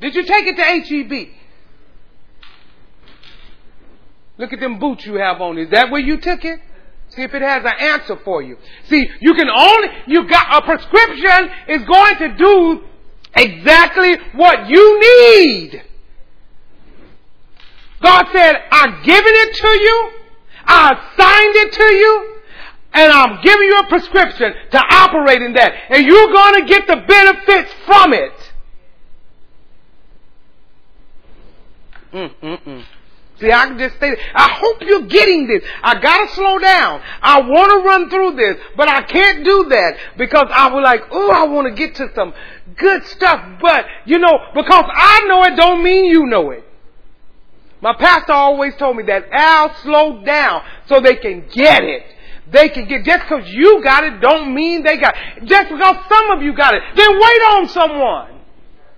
[0.00, 1.28] Did you take it to HEB?
[4.38, 5.58] Look at them boots you have on.
[5.58, 6.60] Is that where you took it?
[7.10, 8.56] See if it has an answer for you.
[8.88, 12.84] See, you can only, you got, a prescription is going to do
[13.34, 15.82] exactly what you need.
[18.02, 20.10] God said, I've given it to you.
[20.66, 22.36] I signed it to you.
[22.92, 25.72] And I'm giving you a prescription to operate in that.
[25.90, 28.32] And you're going to get the benefits from it.
[32.12, 32.84] Mm-mm-mm.
[33.40, 35.62] See, I can just say, I hope you're getting this.
[35.82, 37.00] I gotta slow down.
[37.22, 41.04] I want to run through this, but I can't do that because I was like,
[41.10, 42.34] oh, I want to get to some
[42.76, 43.60] good stuff.
[43.62, 46.64] But, you know, because I know it don't mean you know it.
[47.80, 52.04] My pastor always told me that Al slowed down so they can get it.
[52.50, 55.44] They can get, just because you got it don't mean they got it.
[55.44, 58.40] Just because some of you got it, then wait on someone.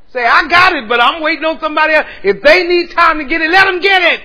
[0.09, 2.07] Say, I got it, but I'm waiting on somebody else.
[2.25, 4.21] If they need time to get it, let them get it.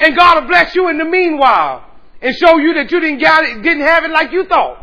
[0.00, 1.84] And God will bless you in the meanwhile
[2.20, 4.82] and show you that you didn't got it, didn't have it like you thought.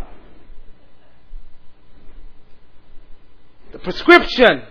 [3.72, 4.64] The prescription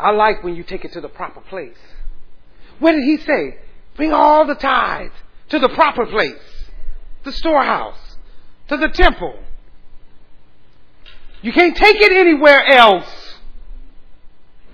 [0.00, 1.76] I like when you take it to the proper place.
[2.78, 3.58] What did he say?
[3.96, 5.14] Bring all the tithes
[5.50, 6.34] to the proper place,
[7.24, 8.16] the storehouse,
[8.68, 9.38] to the temple.
[11.42, 13.38] You can't take it anywhere else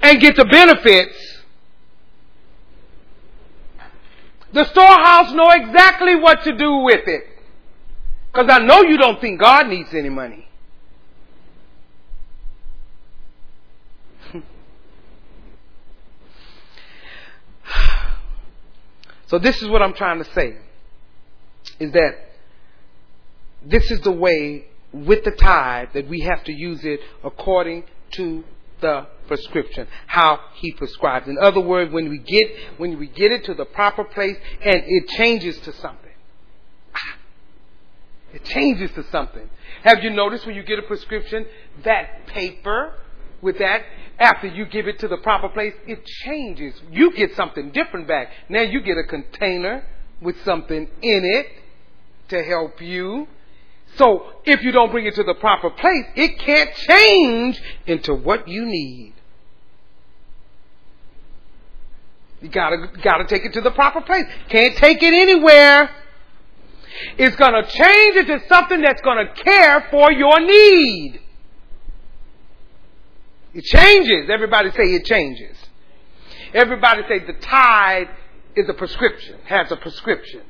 [0.02, 1.16] and get the benefits.
[4.52, 7.24] The storehouse know exactly what to do with it.
[8.32, 10.48] Because I know you don't think God needs any money.
[19.26, 20.56] So this is what I'm trying to say.
[21.80, 22.12] Is that
[23.64, 28.44] this is the way with the tithe that we have to use it according to
[28.80, 31.28] the prescription, how he prescribes.
[31.28, 34.82] In other words, when we get when we get it to the proper place and
[34.86, 36.02] it changes to something.
[38.32, 39.48] It changes to something.
[39.82, 41.46] Have you noticed when you get a prescription,
[41.84, 42.92] that paper
[43.42, 43.82] with that,
[44.18, 46.74] after you give it to the proper place, it changes.
[46.90, 48.30] You get something different back.
[48.48, 49.84] Now you get a container
[50.20, 51.46] with something in it
[52.28, 53.28] to help you.
[53.96, 58.48] So if you don't bring it to the proper place, it can't change into what
[58.48, 59.14] you need.
[62.40, 64.24] You gotta, gotta take it to the proper place.
[64.48, 65.90] Can't take it anywhere.
[67.18, 71.20] It's gonna change into something that's gonna care for your need.
[73.56, 74.28] It changes.
[74.28, 75.56] Everybody say it changes.
[76.52, 78.08] Everybody say the tithe
[78.54, 80.42] is a prescription, has a prescription.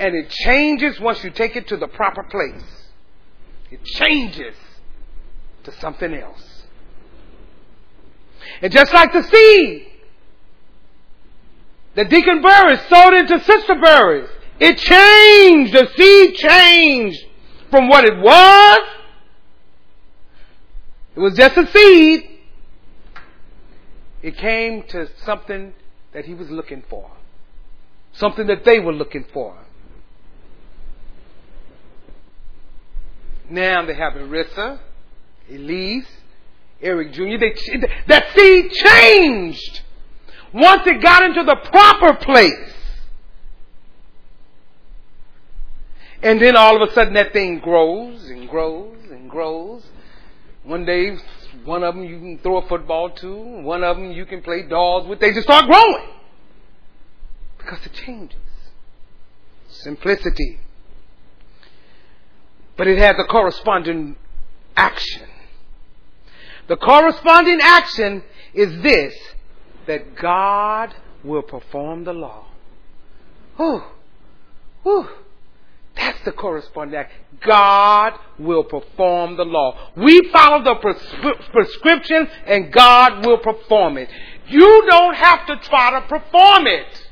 [0.00, 2.64] And it changes once you take it to the proper place.
[3.70, 4.56] It changes
[5.62, 6.64] to something else.
[8.60, 9.86] And just like the seed
[11.94, 15.72] that Deacon Burris sowed into Sister Burris, it changed.
[15.72, 17.24] The seed changed
[17.70, 19.01] from what it was.
[21.14, 22.28] It was just a seed.
[24.22, 25.74] It came to something
[26.12, 27.10] that he was looking for.
[28.12, 29.56] Something that they were looking for.
[33.50, 34.78] Now they have Arissa,
[35.50, 36.06] Elise,
[36.80, 37.38] Eric Jr.
[37.38, 37.54] They,
[38.06, 39.82] that seed changed
[40.54, 42.74] once it got into the proper place.
[46.22, 49.82] And then all of a sudden that thing grows and grows and grows.
[50.64, 51.16] One day,
[51.64, 54.62] one of them you can throw a football to, one of them you can play
[54.62, 55.20] dolls with.
[55.20, 56.06] They just start growing.
[57.58, 58.38] Because it changes.
[59.68, 60.60] Simplicity.
[62.76, 64.16] But it has a corresponding
[64.76, 65.28] action.
[66.68, 68.22] The corresponding action
[68.54, 69.14] is this
[69.86, 70.94] that God
[71.24, 72.46] will perform the law.
[73.56, 73.82] Whew.
[74.84, 75.08] Whew.
[76.02, 77.12] That's the corresponding act.
[77.46, 79.78] God will perform the law.
[79.96, 84.08] We follow the pres- prescription and God will perform it.
[84.48, 87.08] You don't have to try to perform it.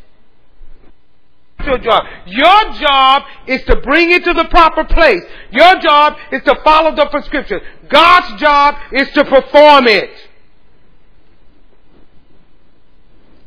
[1.65, 2.03] Your job.
[2.27, 5.23] Your job is to bring it to the proper place.
[5.53, 7.61] Your job is to follow the prescription.
[7.89, 10.11] God's job is to perform it.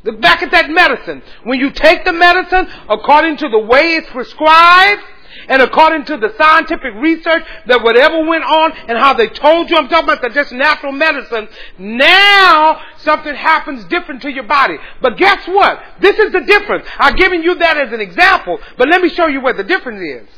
[0.05, 1.21] Look back at that medicine.
[1.43, 5.01] When you take the medicine according to the way it's prescribed,
[5.47, 9.77] and according to the scientific research that whatever went on and how they told you,
[9.77, 14.77] I'm talking about the just natural medicine, now something happens different to your body.
[15.01, 15.81] But guess what?
[15.99, 16.85] This is the difference.
[16.97, 20.01] I've given you that as an example, but let me show you where the difference
[20.01, 20.29] is.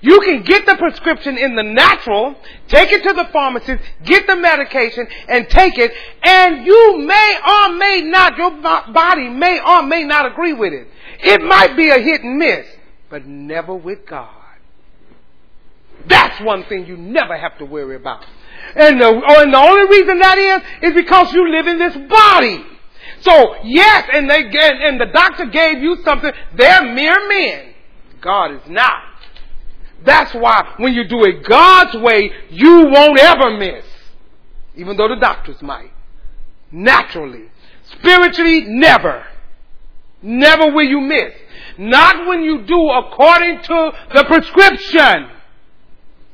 [0.00, 2.36] You can get the prescription in the natural,
[2.68, 5.92] take it to the pharmacist, get the medication, and take it,
[6.22, 10.86] and you may or may not, your body may or may not agree with it.
[11.20, 12.66] It might be a hit and miss
[13.08, 14.30] but never with God.
[16.08, 18.24] That's one thing you never have to worry about.
[18.74, 21.96] And the, oh, and the only reason that is, is because you live in this
[22.08, 22.64] body.
[23.20, 27.74] So, yes, and they and, and the doctor gave you something, they're mere men.
[28.20, 29.02] God is not.
[30.04, 33.84] That's why when you do it God's way, you won't ever miss.
[34.76, 35.90] Even though the doctors might.
[36.70, 37.50] Naturally.
[37.98, 39.24] Spiritually, never.
[40.22, 41.32] Never will you miss.
[41.78, 45.30] Not when you do according to the prescription.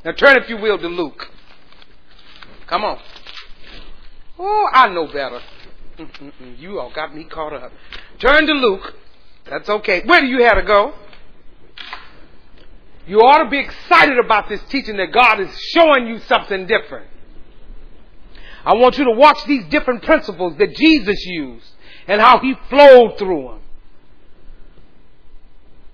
[0.04, 1.30] Now turn, if you will, to Luke.
[2.66, 2.98] Come on.
[4.38, 5.40] Oh, I know better.
[6.58, 7.72] You all got me caught up.
[8.18, 8.94] Turn to Luke.
[9.48, 10.02] That's okay.
[10.04, 10.94] Where do you have to go?
[13.06, 17.08] You ought to be excited about this teaching that God is showing you something different.
[18.64, 21.66] I want you to watch these different principles that Jesus used
[22.06, 23.61] and how he flowed through them.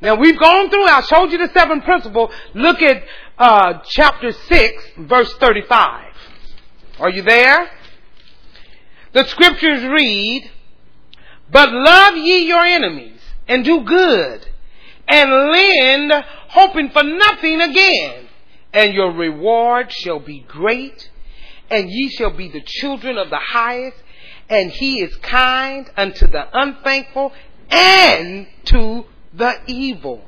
[0.00, 2.32] Now we've gone through, I showed you the seven principles.
[2.54, 3.02] Look at
[3.36, 6.14] uh, chapter 6, verse 35.
[7.00, 7.70] Are you there?
[9.12, 10.50] The scriptures read,
[11.50, 14.46] But love ye your enemies, and do good,
[15.08, 16.12] and lend,
[16.48, 18.28] hoping for nothing again,
[18.72, 21.10] and your reward shall be great,
[21.70, 23.96] and ye shall be the children of the highest,
[24.48, 27.32] and he is kind unto the unthankful
[27.70, 30.22] and to the evil.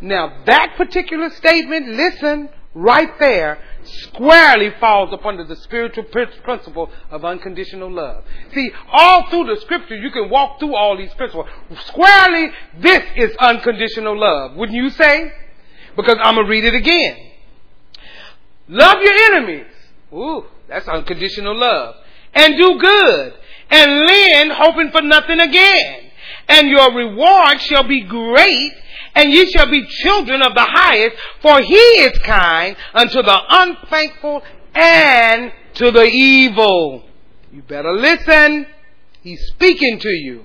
[0.00, 7.90] Now that particular statement, listen, right there, squarely falls upon the spiritual principle of unconditional
[7.90, 8.24] love.
[8.54, 11.48] See, all through the scripture, you can walk through all these principles.
[11.86, 15.32] Squarely, this is unconditional love, wouldn't you say?
[15.96, 17.16] Because I'm going to read it again.
[18.68, 19.72] Love your enemies.
[20.12, 21.96] Ooh, that's unconditional love.
[22.34, 23.34] And do good.
[23.70, 26.07] And lend, hoping for nothing again.
[26.48, 28.72] And your reward shall be great,
[29.14, 34.42] and ye shall be children of the highest, for he is kind unto the unthankful
[34.74, 37.04] and to the evil.
[37.52, 38.66] You better listen.
[39.22, 40.44] He's speaking to you.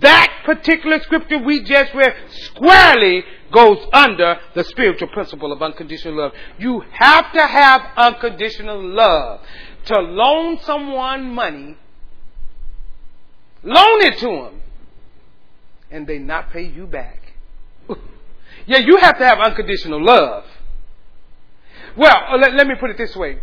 [0.00, 6.32] That particular scripture we just read squarely goes under the spiritual principle of unconditional love.
[6.58, 9.40] You have to have unconditional love.
[9.86, 11.76] To loan someone money,
[13.64, 14.60] loan it to them,
[15.90, 17.32] and they not pay you back.
[18.66, 20.44] yeah, you have to have unconditional love.
[21.96, 23.38] Well, uh, let, let me put it this way.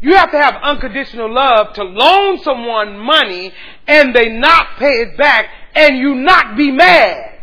[0.00, 3.52] You have to have unconditional love to loan someone money
[3.86, 7.40] and they not pay it back and you not be mad.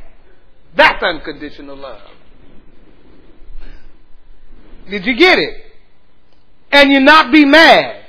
[0.75, 2.01] That's unconditional love.
[4.89, 5.55] Did you get it?
[6.71, 8.02] And you not be mad.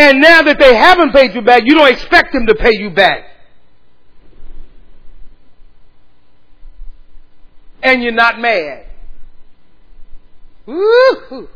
[0.00, 2.88] And now that they haven't paid you back, you don't expect them to pay you
[2.88, 3.22] back.
[7.82, 8.86] And you're not mad.
[10.64, 11.48] Woo!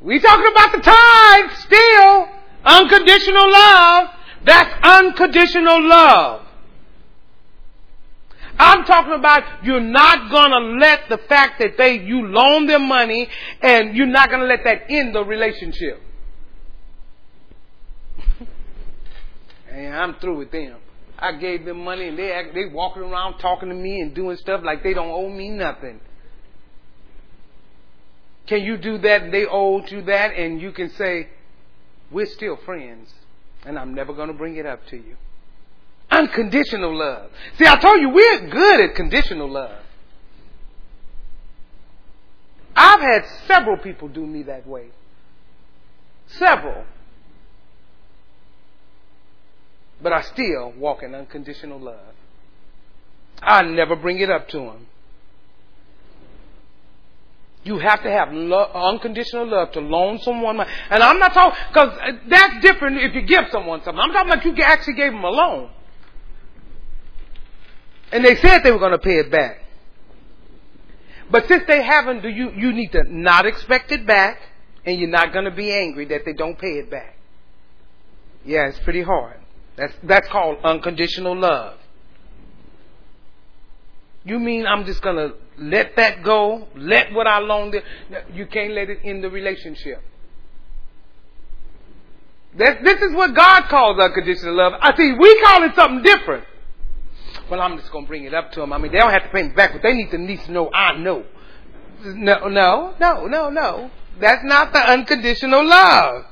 [0.00, 2.28] We talking about the tithe still.
[2.64, 4.10] Unconditional love.
[4.44, 6.46] That's unconditional love.
[8.60, 13.28] I'm talking about you're not gonna let the fact that they, you loan them money
[13.60, 16.00] and you're not gonna let that end the relationship.
[19.74, 20.76] Hey, I'm through with them.
[21.18, 24.36] I gave them money and they act, they walking around talking to me and doing
[24.36, 26.00] stuff like they don't owe me nothing.
[28.46, 31.28] Can you do that and they owe you that and you can say,
[32.10, 33.12] we're still friends
[33.64, 35.16] and I'm never going to bring it up to you.
[36.10, 37.30] Unconditional love.
[37.58, 39.80] See, I told you we're good at conditional love.
[42.76, 44.88] I've had several people do me that way.
[46.26, 46.84] Several.
[50.02, 52.14] But I still walk in unconditional love.
[53.42, 54.86] I never bring it up to him.
[57.64, 60.70] You have to have love, unconditional love to loan someone money.
[60.90, 61.98] And I'm not talking, because
[62.28, 64.00] that's different if you give someone something.
[64.00, 65.70] I'm talking about you actually gave them a loan.
[68.12, 69.62] And they said they were going to pay it back.
[71.30, 74.40] But since they haven't, do you, you need to not expect it back,
[74.84, 77.16] and you're not going to be angry that they don't pay it back.
[78.44, 79.38] Yeah, it's pretty hard.
[79.76, 81.78] That's, that's called unconditional love.
[84.24, 86.68] You mean I'm just going to let that go?
[86.76, 87.84] Let what I loaned it?
[88.32, 90.02] You can't let it in the relationship.
[92.56, 94.74] This, this is what God calls unconditional love.
[94.80, 96.44] I see, we call it something different.
[97.50, 98.72] Well, I'm just going to bring it up to them.
[98.72, 100.48] I mean, they don't have to pay me back, but they need to at least
[100.48, 101.24] know I know.
[102.04, 103.90] No, no, no, no, no.
[104.20, 106.24] That's not the unconditional love.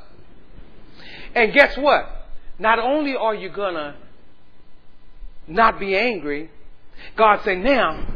[1.35, 2.22] And guess what?
[2.63, 3.97] Not only are you going to
[5.49, 6.49] not be angry,
[7.17, 8.07] God said, now,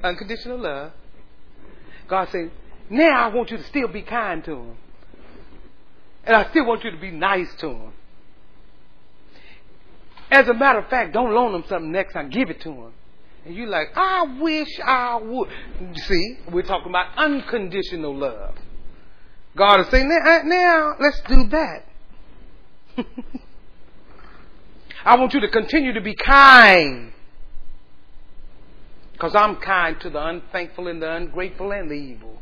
[0.00, 0.92] unconditional love.
[2.06, 2.52] God said,
[2.88, 4.76] now I want you to still be kind to him.
[6.22, 7.92] And I still want you to be nice to him.
[10.30, 12.30] As a matter of fact, don't loan him something next time.
[12.30, 12.92] Give it to him.
[13.44, 15.48] And you're like, I wish I would.
[15.96, 18.54] See, we're talking about unconditional love.
[19.56, 21.86] God is saying, now, now let's do that.
[25.04, 27.12] I want you to continue to be kind
[29.12, 32.38] because I'm kind to the unthankful and the ungrateful and the evil.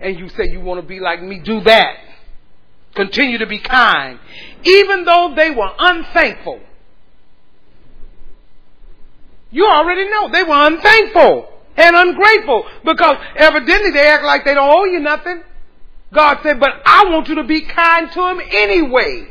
[0.00, 1.96] And you say you want to be like me, do that.
[2.94, 4.18] Continue to be kind.
[4.64, 6.60] Even though they were unthankful.
[9.50, 14.68] You already know they were unthankful and ungrateful because evidently they act like they don't
[14.68, 15.42] owe you nothing.
[16.12, 19.28] God said, but I want you to be kind to them anyway.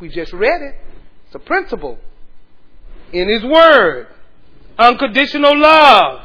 [0.00, 0.74] We just read it.
[1.26, 1.98] It's a principle
[3.12, 4.08] in His Word.
[4.78, 6.22] Unconditional love.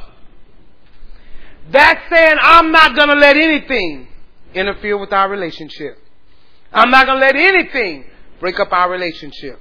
[1.71, 4.07] That's saying I'm not going to let anything
[4.53, 5.97] interfere with our relationship.
[6.71, 8.05] I'm not going to let anything
[8.39, 9.59] break up our relationship.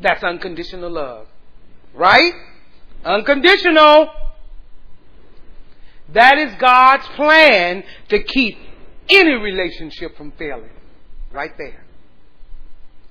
[0.00, 1.26] That's unconditional love.
[1.94, 2.32] Right?
[3.04, 4.10] Unconditional.
[6.12, 8.58] That is God's plan to keep
[9.08, 10.70] any relationship from failing.
[11.32, 11.83] Right there.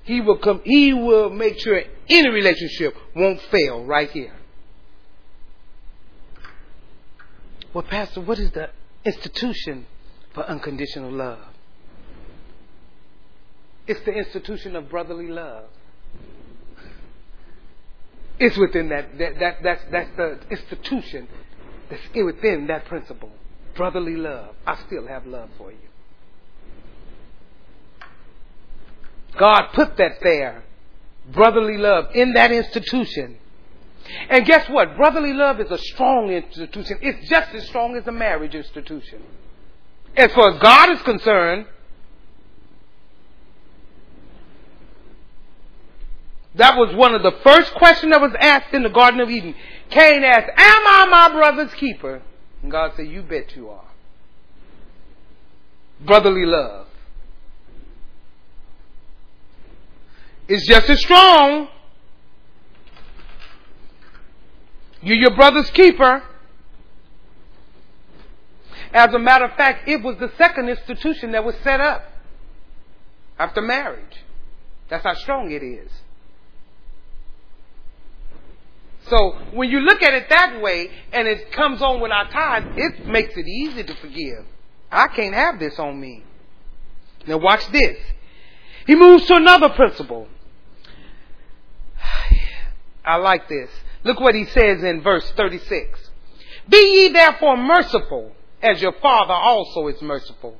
[0.04, 4.34] He will come, he will make sure any relationship won't fail right here.
[7.72, 8.70] Well, Pastor, what is the
[9.04, 9.86] institution
[10.32, 11.40] for unconditional love?
[13.86, 15.64] It's the institution of brotherly love.
[18.38, 21.28] It's within that, that, that that's, that's the institution.
[21.88, 23.30] that's within that principle.
[23.74, 24.54] Brotherly love.
[24.66, 25.78] I still have love for you.
[29.38, 30.64] God put that there.
[31.32, 33.38] Brotherly love in that institution.
[34.28, 34.96] And guess what?
[34.96, 36.98] Brotherly love is a strong institution.
[37.00, 39.22] It's just as strong as a marriage institution.
[40.16, 41.66] As far as God is concerned,
[46.54, 49.54] that was one of the first questions that was asked in the Garden of Eden.
[49.90, 52.22] Cain asked, Am I my brother's keeper?
[52.62, 53.84] And God said, You bet you are.
[56.00, 56.83] Brotherly love.
[60.48, 61.68] Is just as strong.
[65.02, 66.22] You're your brother's keeper.
[68.92, 72.04] As a matter of fact, it was the second institution that was set up
[73.38, 74.24] after marriage.
[74.88, 75.90] That's how strong it is.
[79.08, 82.78] So when you look at it that way and it comes on with our tithe,
[82.78, 84.46] it makes it easy to forgive.
[84.90, 86.24] I can't have this on me.
[87.26, 87.98] Now watch this.
[88.86, 90.28] He moves to another principle.
[93.04, 93.70] I like this.
[94.04, 96.10] Look what he says in verse 36.
[96.68, 98.32] Be ye therefore merciful,
[98.62, 100.56] as your Father also is merciful.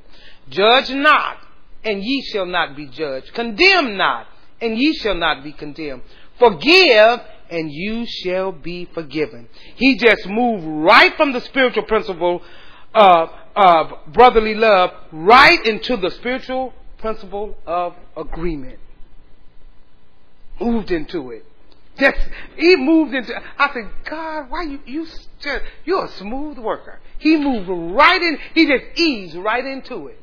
[0.48, 1.38] Judge not,
[1.82, 3.32] and ye shall not be judged.
[3.32, 4.26] Condemn not,
[4.60, 6.02] and ye shall not be condemned.
[6.38, 9.48] Forgive, and you shall be forgiven.
[9.76, 12.42] He just moved right from the spiritual principle
[12.94, 18.78] of, of brotherly love right into the spiritual principle of agreement.
[20.60, 21.44] Moved into it.
[21.98, 22.18] Just
[22.56, 23.32] he moved into.
[23.58, 25.06] I said, God, why you you
[25.40, 27.00] just you're a smooth worker.
[27.18, 28.38] He moved right in.
[28.54, 30.20] He just eased right into it.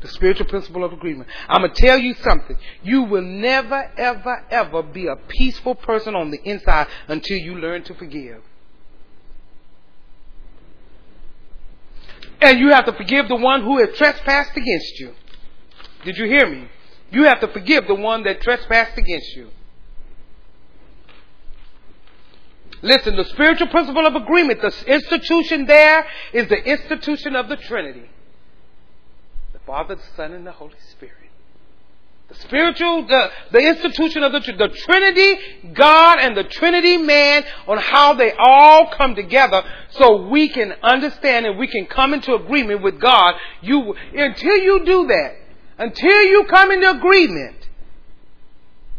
[0.00, 1.28] The spiritual principle of agreement.
[1.48, 2.56] I'm gonna tell you something.
[2.82, 7.84] You will never, ever, ever be a peaceful person on the inside until you learn
[7.84, 8.42] to forgive.
[12.42, 15.14] And you have to forgive the one who has trespassed against you.
[16.04, 16.68] Did you hear me?
[17.10, 19.48] You have to forgive the one that trespassed against you.
[22.84, 28.10] Listen, the spiritual principle of agreement, the institution there is the institution of the Trinity.
[29.54, 31.16] The Father, the Son, and the Holy Spirit.
[32.28, 37.78] The spiritual, the, the institution of the, the Trinity, God and the Trinity man on
[37.78, 39.62] how they all come together
[39.92, 43.34] so we can understand and we can come into agreement with God.
[43.62, 45.36] You, until you do that,
[45.78, 47.66] until you come into agreement,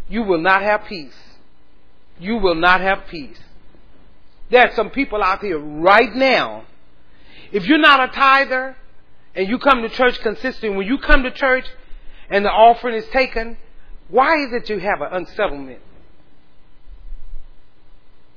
[0.09, 1.15] you will not have peace.
[2.17, 3.37] You will not have peace.
[4.49, 6.65] There are some people out here right now.
[7.51, 8.75] If you're not a tither
[9.33, 11.65] and you come to church consistently, when you come to church
[12.29, 13.57] and the offering is taken,
[14.09, 15.79] why is it you have an unsettlement?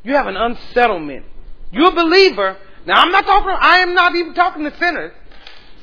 [0.02, 1.26] You have an unsettlement.
[1.70, 2.56] You're a believer.
[2.86, 5.12] Now I'm not talking, I am not even talking to sinners.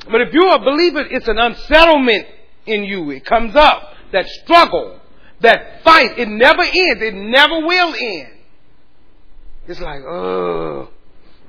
[0.10, 2.28] But if you're a believer, it's an unsettlement
[2.66, 3.12] in you.
[3.12, 3.92] It comes up.
[4.12, 5.00] That struggle,
[5.42, 7.02] that fight, it never ends.
[7.02, 8.35] It never will end.
[9.68, 10.90] It's like, oh,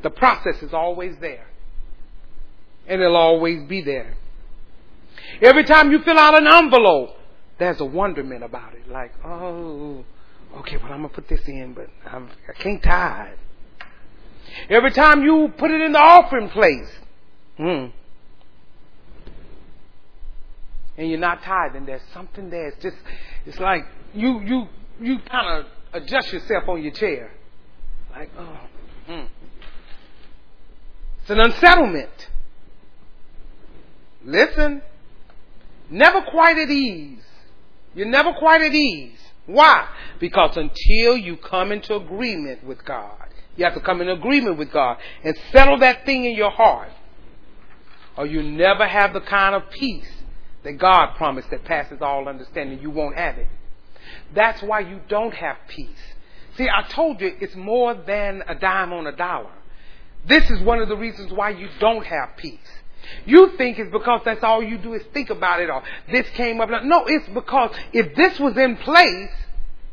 [0.02, 1.46] the process is always there.
[2.86, 4.16] And it'll always be there.
[5.42, 7.16] Every time you fill out an envelope,
[7.58, 8.88] there's a wonderment about it.
[8.88, 10.04] Like, oh,
[10.58, 13.38] okay, well, I'm going to put this in, but I'm, I can't tithe.
[14.70, 16.88] Every time you put it in the offering place,
[17.56, 17.86] hmm,
[20.98, 22.68] and you're not tithing, there's something there.
[22.68, 22.96] It's just,
[23.44, 23.82] it's like
[24.14, 24.68] you, you,
[25.00, 27.32] you kind of adjust yourself on your chair.
[28.16, 28.58] Like, oh,
[29.06, 29.26] hmm.
[31.20, 32.28] It's an unsettlement.
[34.24, 34.80] Listen,
[35.90, 37.22] never quite at ease.
[37.94, 39.18] You're never quite at ease.
[39.44, 39.86] Why?
[40.18, 44.72] Because until you come into agreement with God, you have to come in agreement with
[44.72, 46.88] God and settle that thing in your heart,
[48.16, 50.10] or you never have the kind of peace
[50.64, 52.80] that God promised that passes all understanding.
[52.80, 53.48] You won't have it.
[54.34, 56.14] That's why you don't have peace.
[56.56, 59.50] See, I told you it's more than a dime on a dollar.
[60.26, 62.58] This is one of the reasons why you don't have peace.
[63.24, 66.60] You think it's because that's all you do is think about it or this came
[66.60, 66.70] up.
[66.82, 69.30] No, it's because if this was in place,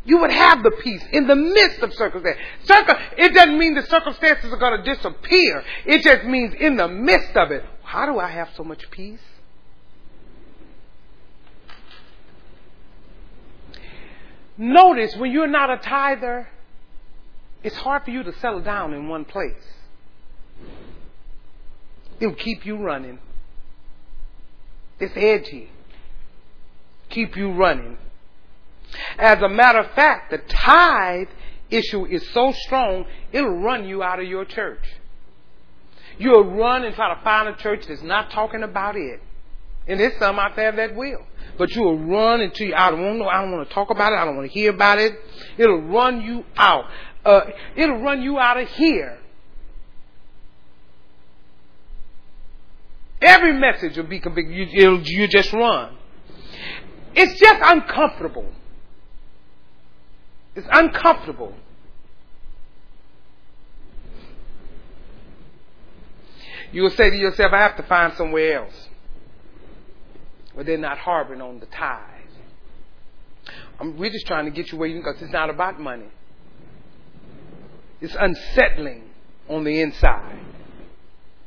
[0.05, 2.41] you would have the peace in the midst of circumstances.
[3.17, 5.63] it doesn't mean the circumstances are going to disappear.
[5.85, 7.63] It just means in the midst of it.
[7.83, 9.19] How do I have so much peace?
[14.57, 16.47] Notice when you're not a tither,
[17.63, 19.53] it's hard for you to settle down in one place.
[22.19, 23.19] It'll keep you running.
[24.99, 25.69] It's edgy.
[27.09, 27.97] Keep you running.
[29.17, 31.27] As a matter of fact, the tithe
[31.69, 34.83] issue is so strong, it'll run you out of your church.
[36.17, 39.19] You'll run and try to find a church that's not talking about it.
[39.87, 41.25] And there's some out there that will.
[41.57, 44.13] But you will run until you, I don't to, I don't want to talk about
[44.13, 44.15] it.
[44.15, 45.13] I don't want to hear about it.
[45.57, 46.85] It'll run you out.
[47.25, 47.41] Uh,
[47.75, 49.17] it'll run you out of here.
[53.21, 54.69] Every message will be convicted.
[54.71, 55.95] You, you just run.
[57.15, 58.51] It's just uncomfortable.
[60.55, 61.53] It's uncomfortable.
[66.73, 68.87] You will say to yourself, I have to find somewhere else
[70.53, 72.09] where they're not harboring on the tithe.
[73.79, 75.17] I'm, we're just trying to get you where you can go.
[75.19, 76.07] It's not about money.
[78.03, 79.03] It's unsettling
[79.47, 80.37] on the inside.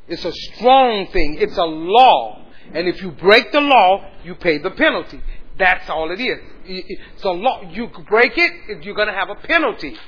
[0.09, 1.37] It's a strong thing.
[1.39, 2.47] It's a law.
[2.73, 5.21] And if you break the law, you pay the penalty.
[5.59, 6.39] That's all it is.
[6.65, 7.61] It's a law.
[7.71, 9.99] You break it, you're going to have a penalty.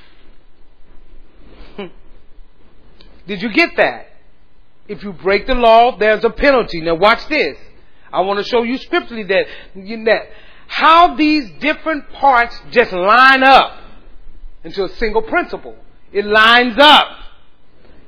[3.27, 4.07] Did you get that?
[4.87, 6.81] If you break the law, there's a penalty.
[6.81, 7.59] Now watch this.
[8.11, 9.45] I want to show you scripturally that,
[9.75, 10.29] that
[10.65, 13.83] how these different parts just line up
[14.63, 15.75] into a single principle.
[16.11, 17.07] It lines up.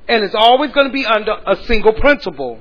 [0.07, 2.59] And it's always going to be under a single principle.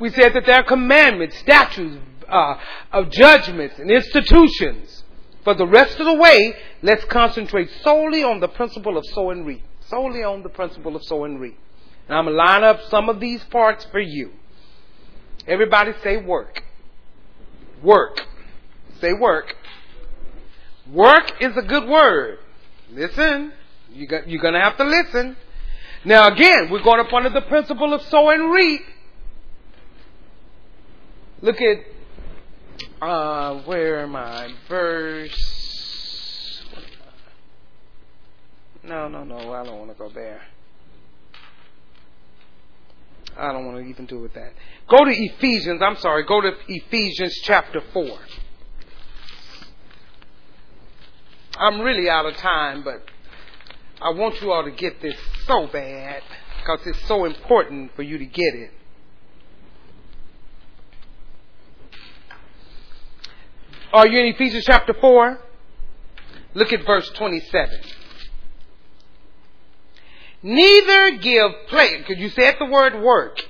[0.00, 1.98] We said that there are commandments, statutes,
[2.28, 2.56] uh,
[2.92, 5.04] of judgments and institutions.
[5.44, 9.46] For the rest of the way, let's concentrate solely on the principle of sow and
[9.46, 9.62] reap.
[9.88, 11.56] Solely on the principle of sow and reap.
[12.08, 14.32] And I'm going to line up some of these parts for you.
[15.46, 16.62] Everybody say work.
[17.82, 18.20] Work.
[19.00, 19.54] Say work.
[20.90, 22.38] Work is a good word.
[22.90, 23.52] Listen.
[23.96, 25.36] You're going to have to listen.
[26.04, 28.82] Now again, we're going up under the principle of sow and reap.
[31.40, 31.78] Look at,
[33.00, 34.48] uh, where am I?
[34.68, 36.62] Verse.
[38.84, 40.42] No, no, no, I don't want to go there.
[43.36, 44.52] I don't want to even do with that.
[44.88, 48.18] Go to Ephesians, I'm sorry, go to Ephesians chapter 4.
[51.58, 53.02] I'm really out of time, but
[54.00, 55.16] I want you all to get this
[55.46, 56.22] so bad
[56.58, 58.70] because it's so important for you to get it.
[63.92, 65.40] Are you in Ephesians chapter 4?
[66.54, 67.80] Look at verse 27.
[70.42, 73.40] Neither give place, because you said the word work.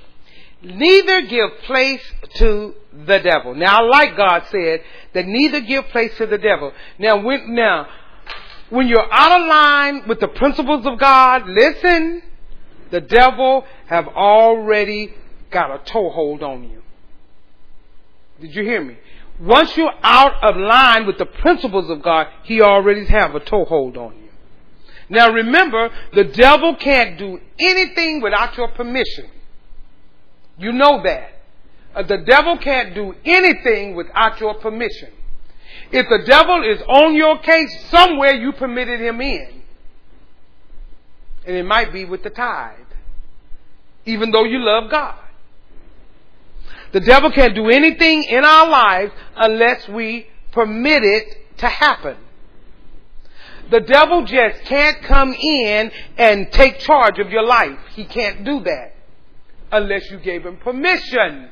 [0.61, 2.01] Neither give place
[2.35, 3.55] to the devil.
[3.55, 4.81] Now, like God said,
[5.13, 6.71] that neither give place to the devil.
[6.97, 7.87] Now, when, now,
[8.69, 12.21] when you're out of line with the principles of God, listen,
[12.91, 15.13] the devil have already
[15.51, 16.81] got a toehold on you.
[18.41, 18.97] Did you hear me?
[19.39, 23.97] Once you're out of line with the principles of God, he already have a toehold
[23.97, 24.29] on you.
[25.09, 29.29] Now remember, the devil can't do anything without your permission.
[30.57, 31.33] You know that.
[31.95, 35.09] Uh, the devil can't do anything without your permission.
[35.91, 39.61] If the devil is on your case, somewhere you permitted him in.
[41.45, 42.77] And it might be with the tithe.
[44.05, 45.17] Even though you love God.
[46.91, 52.17] The devil can't do anything in our lives unless we permit it to happen.
[53.69, 57.79] The devil just can't come in and take charge of your life.
[57.93, 58.95] He can't do that
[59.71, 61.49] unless you gave him permission.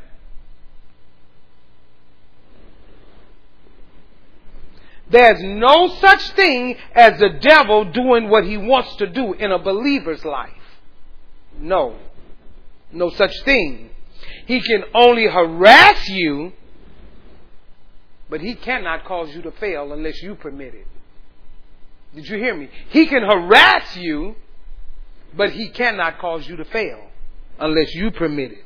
[5.09, 9.59] There's no such thing as the devil doing what he wants to do in a
[9.59, 10.51] believer's life.
[11.59, 11.95] No.
[12.91, 13.89] No such thing.
[14.47, 16.53] He can only harass you,
[18.29, 20.87] but he cannot cause you to fail unless you permit it.
[22.15, 22.69] Did you hear me?
[22.89, 24.35] He can harass you,
[25.35, 27.09] but he cannot cause you to fail
[27.59, 28.64] unless you permit it.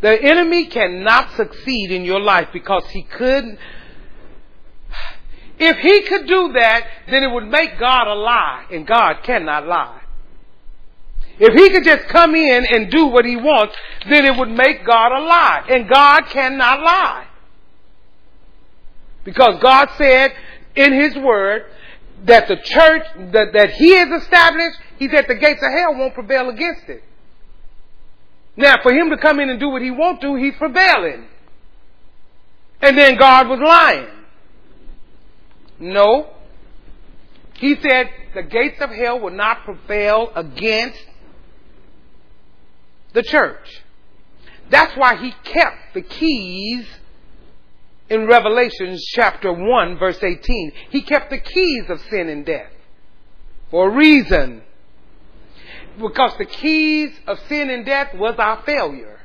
[0.00, 3.58] The enemy cannot succeed in your life because he couldn't.
[5.58, 9.66] If he could do that, then it would make God a lie, and God cannot
[9.66, 10.02] lie.
[11.38, 13.74] If he could just come in and do what he wants,
[14.08, 15.64] then it would make God a lie.
[15.68, 17.26] And God cannot lie.
[19.24, 20.32] Because God said
[20.74, 21.66] in his word
[22.24, 26.14] that the church that, that he has established, he said the gates of hell won't
[26.14, 27.02] prevail against it.
[28.56, 31.26] Now, for him to come in and do what he won't do, he's prevailing.
[32.80, 34.08] And then God was lying.
[35.78, 36.30] No.
[37.54, 41.02] He said the gates of hell will not prevail against
[43.12, 43.82] the church.
[44.70, 46.86] That's why he kept the keys
[48.08, 50.72] in Revelation chapter 1 verse 18.
[50.90, 52.70] He kept the keys of sin and death
[53.70, 54.62] for a reason.
[56.00, 59.20] Because the keys of sin and death was our failure.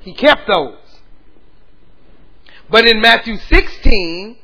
[0.00, 0.78] He kept those.
[2.70, 4.36] But in Matthew 16,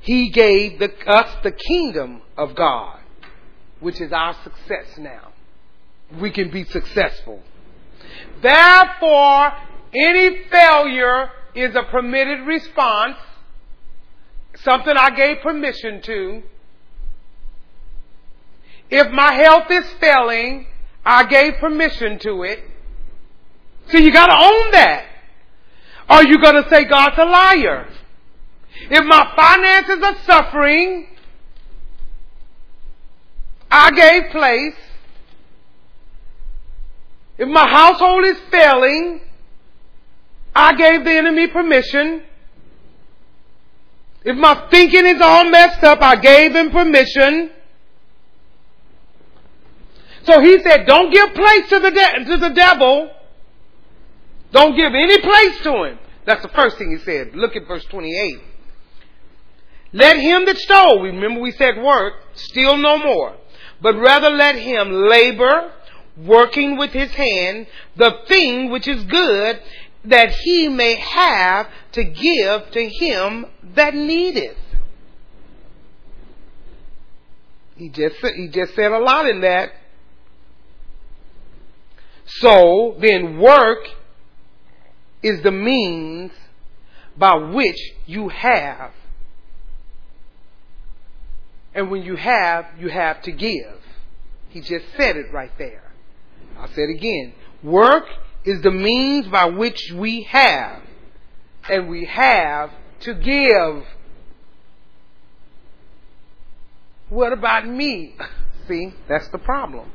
[0.00, 2.98] he gave the, us the kingdom of God,
[3.80, 5.32] which is our success now.
[6.20, 7.40] We can be successful.
[8.42, 9.52] Therefore,
[9.94, 13.16] any failure is a permitted response,
[14.56, 16.42] something I gave permission to.
[18.94, 20.66] If my health is failing,
[21.02, 22.62] I gave permission to it.
[23.88, 25.06] So you gotta own that.
[26.10, 27.88] Or you gonna say God's a liar.
[28.90, 31.06] If my finances are suffering,
[33.70, 34.74] I gave place.
[37.38, 39.22] If my household is failing,
[40.54, 42.24] I gave the enemy permission.
[44.22, 47.52] If my thinking is all messed up, I gave him permission.
[50.24, 53.10] So he said, don't give place to the, de- to the devil.
[54.52, 55.98] Don't give any place to him.
[56.24, 57.34] That's the first thing he said.
[57.34, 58.40] Look at verse 28.
[59.94, 63.36] Let him that stole, remember we said work, steal no more,
[63.80, 65.72] but rather let him labor,
[66.16, 67.66] working with his hand,
[67.96, 69.60] the thing which is good,
[70.04, 74.56] that he may have to give to him that needeth.
[77.76, 79.72] He just, he just said a lot in that.
[82.40, 83.86] So then work
[85.22, 86.32] is the means
[87.16, 88.92] by which you have.
[91.74, 93.80] And when you have, you have to give.
[94.50, 95.92] He just said it right there.
[96.58, 97.32] I'll say it again.
[97.62, 98.04] Work
[98.44, 100.82] is the means by which we have.
[101.68, 103.86] And we have to give.
[107.08, 108.16] What about me?
[108.68, 109.90] See, that's the problem.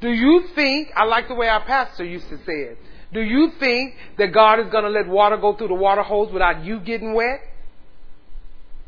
[0.00, 2.78] Do you think, I like the way our pastor used to say it,
[3.12, 6.30] do you think that God is going to let water go through the water hose
[6.32, 7.40] without you getting wet?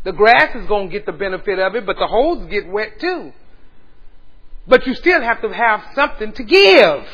[0.04, 3.00] The grass is going to get the benefit of it, but the hose get wet
[3.00, 3.32] too.
[4.66, 7.06] But you still have to have something to give.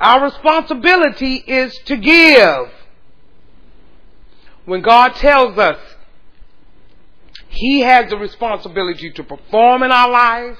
[0.00, 2.72] Our responsibility is to give.
[4.64, 5.78] When God tells us
[7.48, 10.58] He has the responsibility to perform in our lives,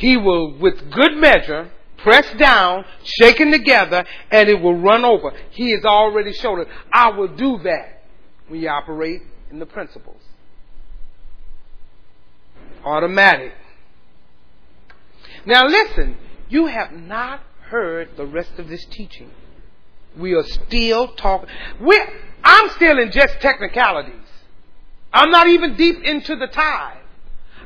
[0.00, 5.34] He will, with good measure, press down, shaken together, and it will run over.
[5.50, 6.68] He has already shown it.
[6.90, 8.04] I will do that
[8.48, 9.20] when you operate
[9.50, 10.22] in the principles.
[12.82, 13.52] Automatic.
[15.44, 16.16] Now listen,
[16.48, 19.30] you have not heard the rest of this teaching.
[20.16, 21.50] We are still talking.
[22.42, 24.14] I'm still in just technicalities.
[25.12, 26.99] I'm not even deep into the tithe.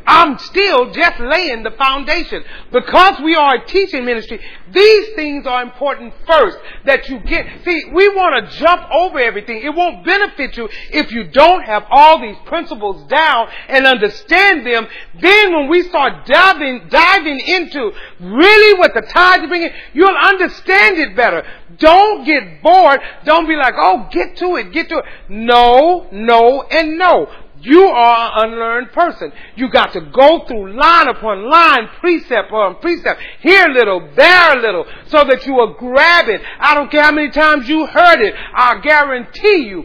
[0.06, 2.44] I'm still just laying the foundation.
[2.72, 4.40] Because we are a teaching ministry,
[4.72, 7.46] these things are important first that you get.
[7.64, 9.62] See, we want to jump over everything.
[9.62, 14.86] It won't benefit you if you don't have all these principles down and understand them.
[15.20, 20.98] Then when we start diving, diving into really what the tithe is bringing, you'll understand
[20.98, 21.44] it better.
[21.78, 23.00] Don't get bored.
[23.24, 25.04] Don't be like, oh, get to it, get to it.
[25.28, 27.28] No, no, and no.
[27.64, 29.32] You are an unlearned person.
[29.56, 34.60] You got to go through line upon line, precept upon precept, a little, there a
[34.60, 36.42] little, so that you will grab it.
[36.60, 38.34] I don't care how many times you heard it.
[38.36, 39.84] I guarantee you.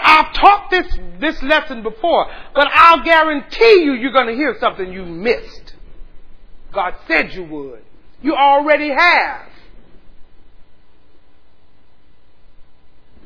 [0.00, 0.86] I've taught this,
[1.20, 5.74] this lesson before, but I'll guarantee you you're going to hear something you missed.
[6.72, 7.82] God said you would.
[8.22, 9.48] You already have.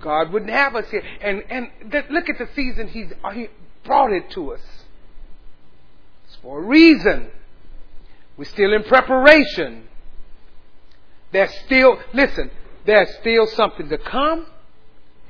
[0.00, 1.02] God wouldn't have us here.
[1.22, 3.48] And, and th- look at the season he's, he
[3.84, 4.60] brought it to us.
[6.26, 7.30] It's for a reason.
[8.36, 9.88] We're still in preparation.
[11.32, 12.50] There's still, listen,
[12.86, 14.46] there's still something to come,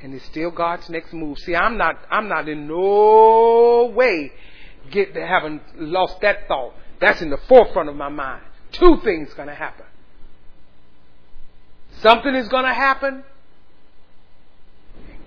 [0.02, 1.38] and it's still God's next move.
[1.38, 4.32] See, I'm not, I'm not in no way
[4.90, 6.74] get to having lost that thought.
[7.00, 8.42] That's in the forefront of my mind.
[8.72, 9.86] Two things gonna happen.
[12.00, 13.24] Something is gonna happen.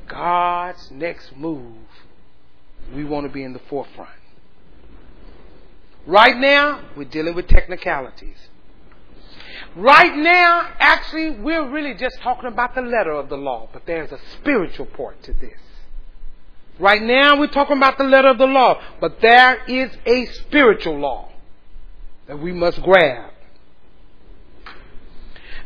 [0.07, 1.75] God's next move
[2.93, 4.09] we want to be in the forefront.
[6.05, 8.37] Right now, we're dealing with technicalities.
[9.75, 14.11] Right now, actually, we're really just talking about the letter of the law, but there's
[14.11, 15.59] a spiritual part to this.
[16.79, 20.97] Right now, we're talking about the letter of the law, but there is a spiritual
[20.99, 21.29] law
[22.27, 23.31] that we must grab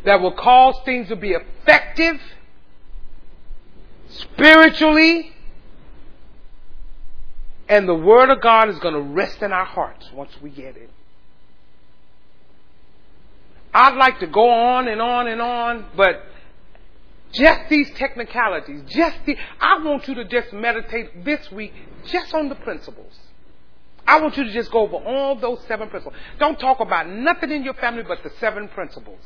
[0.06, 2.20] that will cause things to be effective
[4.10, 5.34] spiritually,
[7.72, 10.76] and the Word of God is going to rest in our hearts once we get
[10.76, 10.90] it.
[13.74, 16.22] I'd like to go on and on and on, but
[17.32, 21.72] just these technicalities, just the, I want you to just meditate this week
[22.08, 23.14] just on the principles.
[24.06, 26.20] I want you to just go over all those seven principles.
[26.40, 29.22] Don't talk about nothing in your family but the seven principles.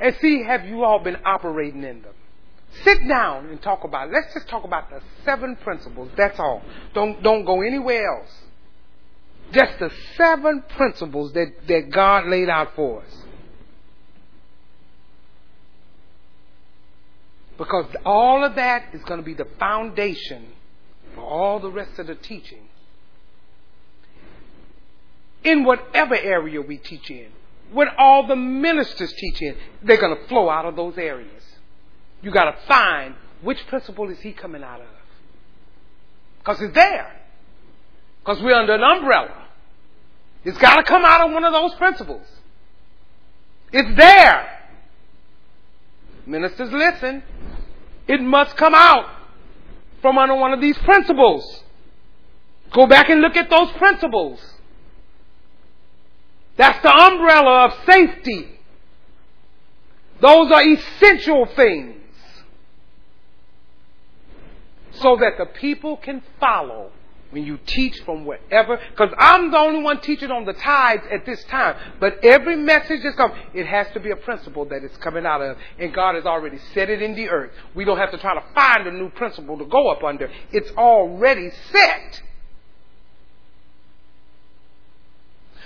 [0.00, 2.14] And see, have you all been operating in them?
[2.82, 4.12] Sit down and talk about it.
[4.12, 6.10] Let's just talk about the seven principles.
[6.16, 6.62] That's all.
[6.92, 8.30] Don't, don't go anywhere else.
[9.52, 13.16] Just the seven principles that, that God laid out for us.
[17.56, 20.48] Because all of that is going to be the foundation
[21.14, 22.66] for all the rest of the teaching.
[25.44, 27.28] In whatever area we teach in,
[27.72, 31.43] when all the ministers teach in, they're going to flow out of those areas.
[32.24, 34.86] You got to find which principle is he coming out of.
[36.38, 37.20] Because it's there.
[38.20, 39.46] Because we're under an umbrella.
[40.42, 42.26] It's got to come out of one of those principles.
[43.72, 44.48] It's there.
[46.24, 47.22] Ministers, listen.
[48.08, 49.06] It must come out
[50.00, 51.62] from under one of these principles.
[52.72, 54.40] Go back and look at those principles.
[56.56, 58.48] That's the umbrella of safety.
[60.22, 62.03] Those are essential things
[65.00, 66.90] so that the people can follow
[67.30, 71.26] when you teach from wherever, because I'm the only one teaching on the tithes at
[71.26, 71.76] this time.
[71.98, 75.42] But every message that's come, it has to be a principle that it's coming out
[75.42, 77.50] of, and God has already set it in the earth.
[77.74, 80.30] We don't have to try to find a new principle to go up under.
[80.52, 82.22] It's already set.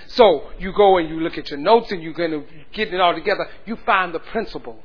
[0.07, 2.43] So you go and you look at your notes and you're going to
[2.73, 3.47] get it all together.
[3.67, 4.79] You find the principle.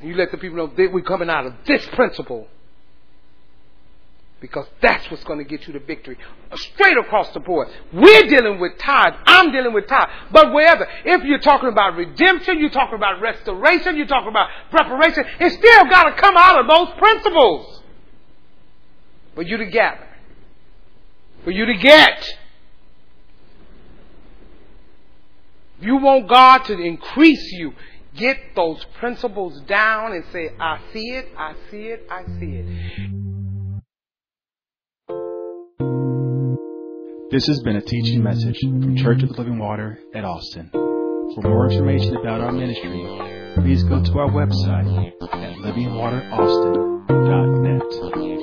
[0.00, 2.48] You let the people know that we're coming out of this principle.
[4.38, 6.18] Because that's what's going to get you the victory.
[6.54, 7.68] Straight across the board.
[7.92, 9.14] We're dealing with tithe.
[9.24, 10.08] I'm dealing with tithe.
[10.30, 15.24] But wherever, if you're talking about redemption, you're talking about restoration, you're talking about preparation,
[15.40, 17.82] it's still got to come out of those principles.
[19.34, 20.06] For you to gather.
[21.44, 22.38] For you to get.
[25.80, 27.72] You want God to increase you
[28.16, 32.66] get those principles down and say, I see it, I see it, I see it.
[37.30, 40.70] This has been a teaching message from Church of the Living Water at Austin.
[40.72, 43.04] For more information about our ministry,
[43.56, 48.35] please go to our website at livingwateraustin.net.